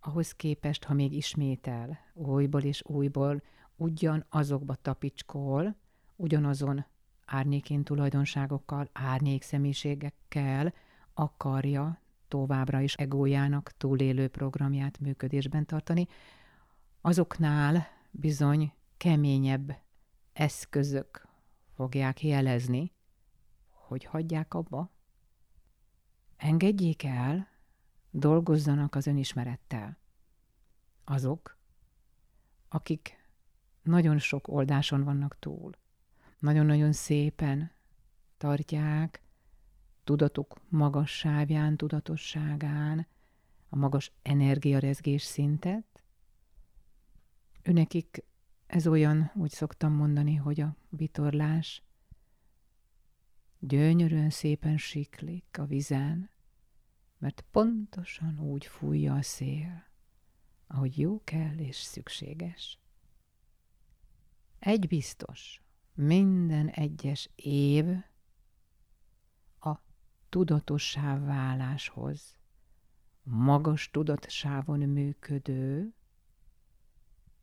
Ahhoz 0.00 0.32
képest, 0.32 0.84
ha 0.84 0.94
még 0.94 1.12
ismétel, 1.12 1.98
újból 2.14 2.62
és 2.62 2.82
újból, 2.84 3.42
ugyan 3.76 4.24
azokba 4.28 4.74
tapicskol, 4.74 5.76
ugyanazon 6.16 6.84
árnyékén 7.26 7.82
tulajdonságokkal, 7.82 8.88
árnyék 8.92 9.42
személyiségekkel 9.42 10.74
akarja 11.14 12.00
továbbra 12.28 12.80
is 12.80 12.94
egójának 12.94 13.72
túlélő 13.76 14.28
programját 14.28 14.98
működésben 14.98 15.66
tartani, 15.66 16.06
azoknál 17.00 17.86
bizony 18.10 18.72
keményebb 18.96 19.76
eszközök 20.32 21.28
fogják 21.74 22.22
jelezni, 22.22 22.92
hogy 23.70 24.04
hagyják 24.04 24.54
abba, 24.54 24.90
engedjék 26.42 27.02
el, 27.02 27.48
dolgozzanak 28.10 28.94
az 28.94 29.06
önismerettel. 29.06 29.96
Azok, 31.04 31.56
akik 32.68 33.26
nagyon 33.82 34.18
sok 34.18 34.48
oldáson 34.48 35.04
vannak 35.04 35.38
túl, 35.38 35.72
nagyon-nagyon 36.38 36.92
szépen 36.92 37.70
tartják 38.36 39.22
tudatuk 40.04 40.60
magas 40.68 41.10
sávján, 41.10 41.76
tudatosságán, 41.76 43.06
a 43.68 43.76
magas 43.76 44.12
energiarezgés 44.22 45.22
szintet. 45.22 46.02
Őnekik 47.62 48.24
ez 48.66 48.86
olyan, 48.86 49.30
úgy 49.34 49.50
szoktam 49.50 49.92
mondani, 49.92 50.34
hogy 50.34 50.60
a 50.60 50.76
vitorlás 50.88 51.82
gyönyörűen 53.64 54.30
szépen 54.30 54.76
siklik 54.76 55.58
a 55.58 55.64
vizen, 55.64 56.30
mert 57.18 57.44
pontosan 57.50 58.40
úgy 58.40 58.66
fújja 58.66 59.14
a 59.14 59.22
szél, 59.22 59.84
ahogy 60.66 60.98
jó 60.98 61.24
kell 61.24 61.58
és 61.58 61.76
szükséges. 61.76 62.78
Egy 64.58 64.88
biztos, 64.88 65.62
minden 65.94 66.68
egyes 66.68 67.30
év 67.34 67.86
a 69.60 69.78
tudatossá 70.28 71.18
váláshoz, 71.18 72.36
magas 73.22 73.90
tudatsávon 73.90 74.80
működő, 74.80 75.94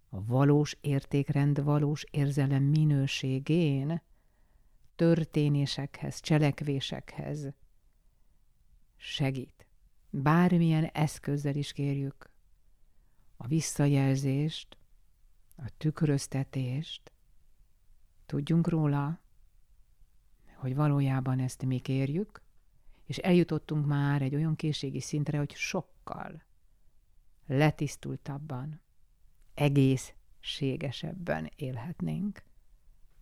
a 0.10 0.26
valós 0.26 0.78
értékrend, 0.82 1.64
valós 1.64 2.06
érzelem 2.12 2.64
minőségén, 2.64 4.02
történésekhez, 5.00 6.20
cselekvésekhez 6.20 7.48
segít. 8.96 9.68
Bármilyen 10.10 10.84
eszközzel 10.84 11.56
is 11.56 11.72
kérjük 11.72 12.30
a 13.38 13.48
visszajelzést, 13.48 14.78
a 15.56 15.70
tükröztetést, 15.78 17.12
tudjunk 18.26 18.68
róla, 18.68 19.22
hogy 20.56 20.76
valójában 20.76 21.40
ezt 21.40 21.66
mi 21.66 21.80
kérjük, 21.80 22.42
és 23.06 23.18
eljutottunk 23.18 23.86
már 23.86 24.22
egy 24.22 24.36
olyan 24.36 24.56
készségi 24.56 25.00
szintre, 25.00 25.38
hogy 25.38 25.54
sokkal 25.56 26.44
letisztultabban, 27.48 28.82
egészségesebben 29.54 31.52
élhetnénk, 31.56 32.48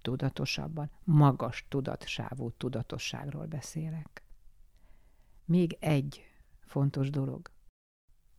tudatosabban, 0.08 0.90
magas 1.04 1.66
tudatsávú 1.68 2.52
tudatosságról 2.58 3.46
beszélek. 3.46 4.24
Még 5.46 5.78
egy 5.80 6.22
fontos 6.60 7.10
dolog. 7.10 7.52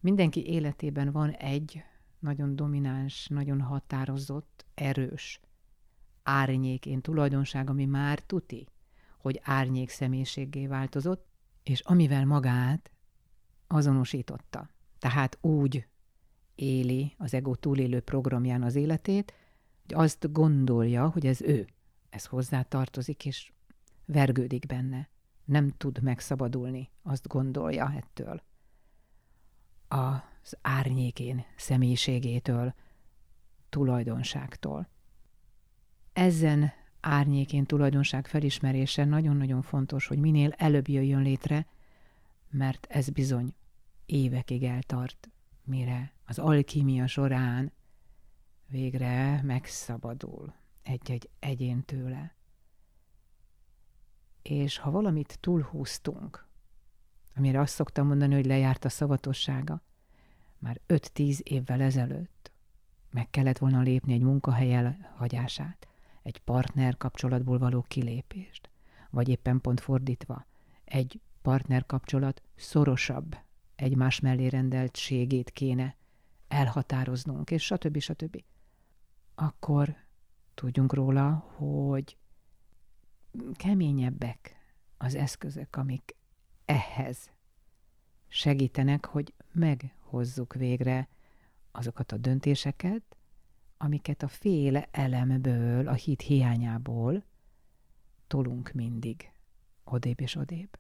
Mindenki 0.01 0.47
életében 0.47 1.13
van 1.13 1.31
egy 1.31 1.83
nagyon 2.19 2.57
domináns, 2.57 3.27
nagyon 3.27 3.61
határozott, 3.61 4.65
erős 4.75 5.41
árnyékén 6.23 7.01
tulajdonság, 7.01 7.71
ami 7.71 7.85
már 7.85 8.21
tuti, 8.21 8.69
hogy 9.19 9.41
árnyék 9.43 9.89
személyiséggé 9.89 10.67
változott, 10.67 11.27
és 11.63 11.81
amivel 11.81 12.27
magát 12.27 12.91
azonosította. 13.67 14.71
Tehát 14.99 15.39
úgy 15.41 15.87
éli 16.55 17.15
az 17.19 17.35
ego 17.35 17.55
túlélő 17.55 18.01
programján 18.01 18.63
az 18.63 18.75
életét, 18.75 19.33
azt 19.95 20.33
gondolja, 20.33 21.09
hogy 21.09 21.27
ez 21.27 21.43
ő, 21.43 21.67
ez 22.11 22.25
hozzá 22.25 22.63
tartozik, 22.63 23.25
és 23.25 23.53
vergődik 24.05 24.67
benne. 24.67 25.09
Nem 25.45 25.69
tud 25.69 26.03
megszabadulni, 26.03 26.91
azt 27.03 27.27
gondolja 27.27 27.93
ettől. 27.97 28.43
Az 29.89 30.57
árnyékén 30.61 31.45
személyiségétől, 31.57 32.75
tulajdonságtól. 33.69 34.89
Ezen 36.13 36.73
árnyékén 37.01 37.65
tulajdonság 37.65 38.27
felismerése 38.27 39.05
nagyon-nagyon 39.05 39.63
fontos, 39.63 40.07
hogy 40.07 40.19
minél 40.19 40.51
előbb 40.57 40.89
jöjjön 40.89 41.23
létre, 41.23 41.67
mert 42.51 42.87
ez 42.91 43.09
bizony 43.09 43.55
évekig 44.07 44.65
eltart, 44.65 45.29
mire 45.65 46.13
az 46.27 46.39
alkímia 46.39 47.07
során 47.07 47.73
végre 48.69 49.43
megszabadul 49.43 50.55
egy-egy 50.83 51.31
egyén 51.39 51.85
tőle. 51.85 52.35
És 54.43 54.79
ha 54.79 54.91
valamit 54.91 55.39
túlhúztunk, 55.41 56.47
amire 57.37 57.61
azt 57.61 57.75
szoktam 57.75 58.07
mondani, 58.07 58.35
hogy 58.35 58.47
lejárt 58.47 58.85
a 58.85 58.89
szavatossága, 58.89 59.83
már 60.59 60.81
5-10 60.89 61.41
évvel 61.41 61.81
ezelőtt 61.81 62.53
meg 63.11 63.31
kellett 63.31 63.59
volna 63.59 63.81
lépni 63.81 64.13
egy 64.13 64.23
munkahely 64.23 64.97
hagyását, 65.17 65.89
egy 66.23 66.39
partner 66.39 66.97
kapcsolatból 66.97 67.59
való 67.59 67.85
kilépést, 67.89 68.71
vagy 69.11 69.29
éppen 69.29 69.61
pont 69.61 69.81
fordítva, 69.81 70.47
egy 70.85 71.21
partner 71.43 71.87
kapcsolat 71.87 72.43
szorosabb 72.55 73.37
egymás 73.77 74.21
mellé 74.21 74.47
rendeltségét 74.47 75.51
kéne 75.51 75.97
elhatároznunk, 76.49 77.51
és 77.51 77.65
stb. 77.65 77.99
stb. 77.99 78.43
Akkor 79.41 79.97
tudjunk 80.55 80.93
róla, 80.93 81.33
hogy 81.35 82.17
keményebbek 83.53 84.57
az 84.97 85.15
eszközök, 85.15 85.77
amik 85.77 86.17
ehhez 86.65 87.31
segítenek, 88.29 89.07
hogy 89.07 89.35
meghozzuk 89.53 90.55
végre 90.55 91.09
azokat 91.71 92.13
a 92.13 92.17
döntéseket, 92.17 93.17
amiket 93.77 94.23
a 94.23 94.29
féle 94.29 94.89
elemből, 94.91 95.89
a 95.89 95.95
hit 95.95 96.21
hiányából 96.21 97.25
tolunk 98.27 98.73
mindig 98.73 99.33
odébb 99.85 100.21
és 100.21 100.35
odébb. 100.35 100.79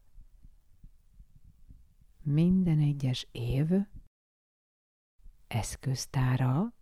Minden 2.22 2.78
egyes 2.78 3.26
év 3.32 3.70
eszköztára 5.46 6.72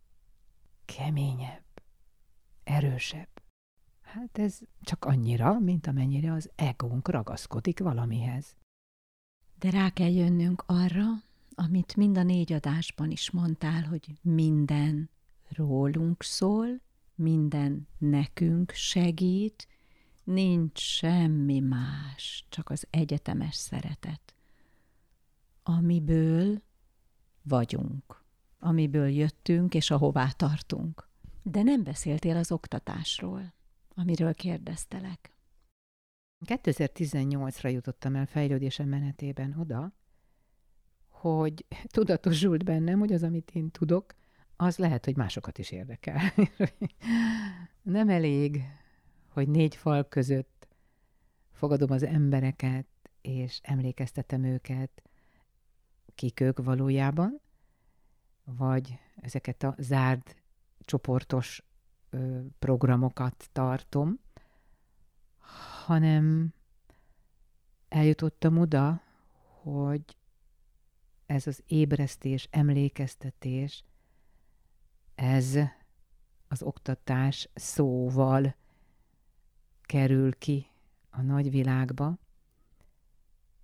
keményebb, 0.84 1.64
erősebb. 2.66 3.28
Hát 4.02 4.38
ez 4.38 4.58
csak 4.80 5.04
annyira, 5.04 5.58
mint 5.58 5.86
amennyire 5.86 6.32
az 6.32 6.50
egónk 6.54 7.08
ragaszkodik 7.08 7.78
valamihez. 7.78 8.56
De 9.58 9.70
rá 9.70 9.90
kell 9.90 10.12
jönnünk 10.12 10.62
arra, 10.66 11.04
amit 11.54 11.96
mind 11.96 12.18
a 12.18 12.22
négy 12.22 12.52
adásban 12.52 13.10
is 13.10 13.30
mondtál, 13.30 13.82
hogy 13.82 14.18
minden 14.22 15.10
rólunk 15.48 16.22
szól, 16.22 16.80
minden 17.14 17.88
nekünk 17.98 18.70
segít, 18.70 19.68
nincs 20.24 20.80
semmi 20.80 21.60
más, 21.60 22.46
csak 22.48 22.70
az 22.70 22.86
egyetemes 22.90 23.54
szeretet, 23.54 24.34
amiből 25.62 26.62
vagyunk, 27.42 28.24
amiből 28.58 29.08
jöttünk 29.08 29.74
és 29.74 29.90
ahová 29.90 30.30
tartunk. 30.30 31.08
De 31.50 31.62
nem 31.62 31.82
beszéltél 31.82 32.36
az 32.36 32.52
oktatásról, 32.52 33.54
amiről 33.94 34.34
kérdeztelek. 34.34 35.34
2018-ra 36.46 37.72
jutottam 37.72 38.14
el 38.14 38.26
fejlődésem 38.26 38.88
menetében 38.88 39.54
oda, 39.58 39.92
hogy 41.08 41.66
tudatosult 41.86 42.64
bennem, 42.64 42.98
hogy 42.98 43.12
az, 43.12 43.22
amit 43.22 43.50
én 43.50 43.70
tudok, 43.70 44.14
az 44.56 44.78
lehet, 44.78 45.04
hogy 45.04 45.16
másokat 45.16 45.58
is 45.58 45.70
érdekel. 45.70 46.20
Nem 47.82 48.08
elég, 48.08 48.62
hogy 49.28 49.48
négy 49.48 49.76
fal 49.76 50.08
között 50.08 50.68
fogadom 51.52 51.90
az 51.90 52.02
embereket, 52.02 52.86
és 53.20 53.60
emlékeztetem 53.62 54.44
őket, 54.44 55.02
kik 56.14 56.40
ők 56.40 56.62
valójában, 56.62 57.40
vagy 58.44 58.98
ezeket 59.16 59.62
a 59.62 59.74
zárd 59.78 60.44
csoportos 60.86 61.62
ö, 62.10 62.40
programokat 62.58 63.48
tartom, 63.52 64.20
hanem 65.84 66.54
eljutottam 67.88 68.58
oda, 68.58 69.02
hogy 69.62 70.16
ez 71.26 71.46
az 71.46 71.62
ébresztés, 71.66 72.48
emlékeztetés, 72.50 73.84
ez 75.14 75.58
az 76.48 76.62
oktatás 76.62 77.48
szóval 77.54 78.54
kerül 79.82 80.38
ki 80.38 80.66
a 81.10 81.22
nagyvilágba, 81.22 82.18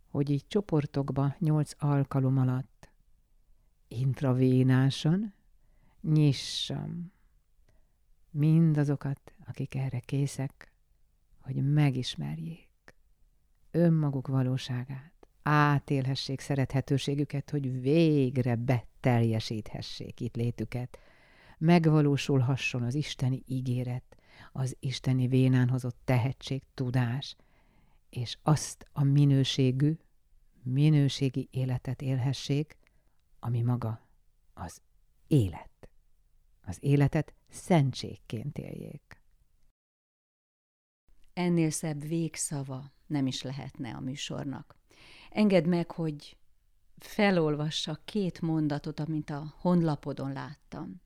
hogy 0.08 0.30
így 0.30 0.46
csoportokba 0.46 1.34
nyolc 1.38 1.72
alkalom 1.78 2.38
alatt 2.38 2.90
intravénásan 3.88 5.34
nyissam 6.02 7.12
mindazokat, 8.30 9.34
akik 9.46 9.74
erre 9.74 10.00
készek, 10.00 10.72
hogy 11.40 11.72
megismerjék 11.72 12.94
önmaguk 13.70 14.26
valóságát, 14.26 15.12
átélhessék 15.42 16.40
szerethetőségüket, 16.40 17.50
hogy 17.50 17.80
végre 17.80 18.56
beteljesíthessék 18.56 20.20
itt 20.20 20.36
létüket, 20.36 20.98
megvalósulhasson 21.58 22.82
az 22.82 22.94
isteni 22.94 23.42
ígéret, 23.46 24.16
az 24.52 24.76
isteni 24.80 25.28
vénán 25.28 25.68
hozott 25.68 25.96
tehetség, 26.04 26.62
tudás, 26.74 27.36
és 28.10 28.38
azt 28.42 28.86
a 28.92 29.02
minőségű, 29.02 29.96
minőségi 30.62 31.48
életet 31.50 32.02
élhessék, 32.02 32.76
ami 33.38 33.62
maga 33.62 34.08
az 34.54 34.80
élet. 35.26 35.88
Az 36.66 36.76
életet 36.80 37.34
szentségként 37.48 38.58
éljék. 38.58 39.22
Ennél 41.32 41.70
szebb 41.70 42.00
végszava 42.00 42.92
nem 43.06 43.26
is 43.26 43.42
lehetne 43.42 43.94
a 43.94 44.00
műsornak. 44.00 44.76
Engedd 45.30 45.68
meg, 45.68 45.90
hogy 45.90 46.36
felolvassak 46.98 48.04
két 48.04 48.40
mondatot, 48.40 49.00
amit 49.00 49.30
a 49.30 49.54
honlapodon 49.58 50.32
láttam. 50.32 51.00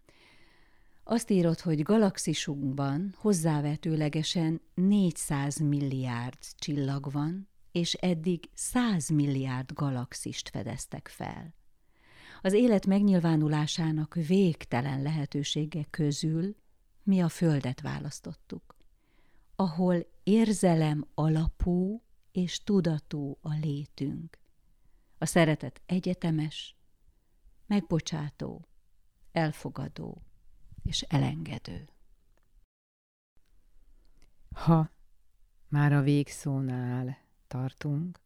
Azt 1.04 1.30
írod, 1.30 1.60
hogy 1.60 1.82
galaxisunkban 1.82 3.14
hozzávetőlegesen 3.16 4.60
400 4.74 5.58
milliárd 5.58 6.38
csillag 6.58 7.12
van, 7.12 7.48
és 7.72 7.94
eddig 7.94 8.48
100 8.54 9.08
milliárd 9.08 9.72
galaxist 9.72 10.48
fedeztek 10.48 11.08
fel. 11.08 11.54
Az 12.42 12.52
élet 12.52 12.86
megnyilvánulásának 12.86 14.14
végtelen 14.14 15.02
lehetősége 15.02 15.84
közül 15.90 16.56
mi 17.02 17.20
a 17.20 17.28
Földet 17.28 17.80
választottuk, 17.80 18.76
ahol 19.56 20.06
érzelem 20.22 21.06
alapú 21.14 22.02
és 22.32 22.62
tudatú 22.62 23.38
a 23.40 23.52
létünk. 23.54 24.38
A 25.18 25.26
szeretet 25.26 25.80
egyetemes, 25.86 26.76
megbocsátó, 27.66 28.68
elfogadó 29.32 30.22
és 30.82 31.02
elengedő. 31.02 31.88
Ha 34.54 34.90
már 35.68 35.92
a 35.92 36.02
végszónál 36.02 37.18
tartunk, 37.46 38.20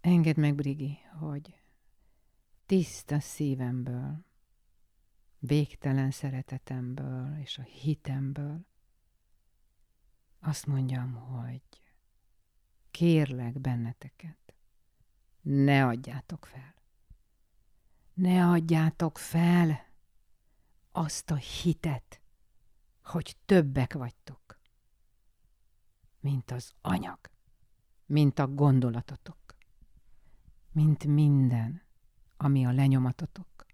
engedd 0.00 0.40
meg, 0.40 0.54
Brigi, 0.54 0.98
hogy 1.18 1.58
tiszta 2.68 3.20
szívemből, 3.20 4.24
végtelen 5.38 6.10
szeretetemből 6.10 7.38
és 7.40 7.58
a 7.58 7.62
hitemből 7.62 8.66
azt 10.40 10.66
mondjam, 10.66 11.12
hogy 11.12 11.62
kérlek 12.90 13.60
benneteket, 13.60 14.54
ne 15.40 15.86
adjátok 15.86 16.46
fel. 16.46 16.74
Ne 18.14 18.46
adjátok 18.46 19.18
fel 19.18 19.86
azt 20.92 21.30
a 21.30 21.36
hitet, 21.36 22.20
hogy 23.02 23.36
többek 23.44 23.92
vagytok, 23.92 24.60
mint 26.20 26.50
az 26.50 26.74
anyag, 26.80 27.18
mint 28.06 28.38
a 28.38 28.46
gondolatotok, 28.46 29.56
mint 30.72 31.04
minden, 31.04 31.87
ami 32.38 32.64
a 32.66 32.72
lenyomatotok. 32.72 33.66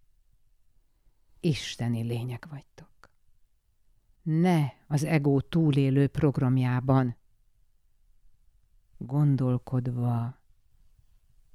Isteni 1.41 2.03
lények 2.03 2.47
vagytok 2.51 2.95
ne 4.25 4.69
az 4.87 5.05
ego 5.05 5.41
túlélő 5.41 6.07
programjában. 6.07 7.17
Gondolkodva 8.97 10.41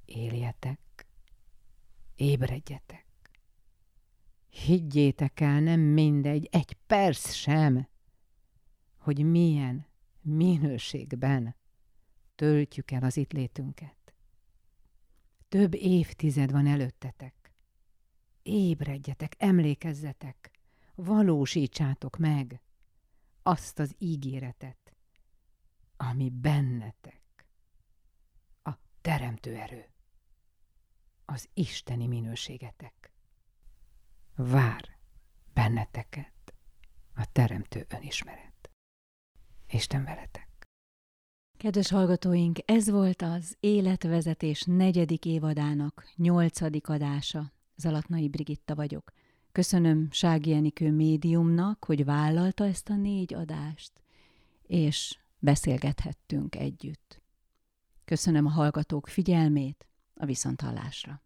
éljetek, 0.05 1.07
ébredjetek. 2.15 3.05
Higgyétek 4.49 5.39
el, 5.39 5.59
nem 5.59 5.79
mindegy, 5.79 6.47
egy 6.51 6.73
perc 6.73 7.31
sem, 7.31 7.87
hogy 8.97 9.23
milyen 9.23 9.85
minőségben 10.21 11.55
töltjük 12.35 12.91
el 12.91 13.03
az 13.03 13.17
itt 13.17 13.31
létünket. 13.31 13.95
Több 15.49 15.73
évtized 15.73 16.51
van 16.51 16.67
előttetek. 16.67 17.53
Ébredjetek, 18.43 19.35
emlékezzetek, 19.37 20.51
valósítsátok 20.95 22.17
meg 22.17 22.61
azt 23.43 23.79
az 23.79 23.95
ígéretet, 23.97 24.95
ami 25.97 26.29
bennetek, 26.29 27.47
a 28.63 28.71
teremtő 29.01 29.55
erő, 29.55 29.89
az 31.25 31.49
isteni 31.53 32.07
minőségetek. 32.07 33.11
Vár 34.35 34.97
benneteket 35.53 36.53
a 37.15 37.31
teremtő 37.31 37.85
önismeret. 37.89 38.71
Isten 39.67 40.03
veletek! 40.03 40.48
Kedves 41.59 41.89
hallgatóink, 41.89 42.57
ez 42.65 42.89
volt 42.89 43.21
az 43.21 43.55
Életvezetés 43.59 44.63
negyedik 44.67 45.25
évadának 45.25 46.03
nyolcadik 46.15 46.89
adása. 46.89 47.51
Zalatnai 47.75 48.29
Brigitta 48.29 48.75
vagyok. 48.75 49.11
Köszönöm 49.51 50.07
Sági 50.11 50.53
Enikő 50.53 50.91
médiumnak, 50.91 51.85
hogy 51.85 52.05
vállalta 52.05 52.65
ezt 52.65 52.89
a 52.89 52.95
négy 52.95 53.33
adást, 53.33 53.91
és 54.61 55.17
beszélgethettünk 55.39 56.55
együtt. 56.55 57.21
Köszönöm 58.05 58.45
a 58.45 58.49
hallgatók 58.49 59.07
figyelmét, 59.07 59.87
a 60.15 60.25
viszonthallásra. 60.25 61.21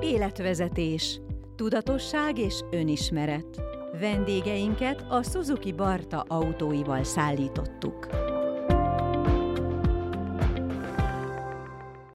Életvezetés, 0.00 1.20
tudatosság 1.56 2.38
és 2.38 2.60
önismeret. 2.70 3.75
Vendégeinket 4.00 5.04
a 5.08 5.22
Suzuki 5.22 5.72
Barta 5.72 6.24
autóival 6.28 7.04
szállítottuk. 7.04 8.06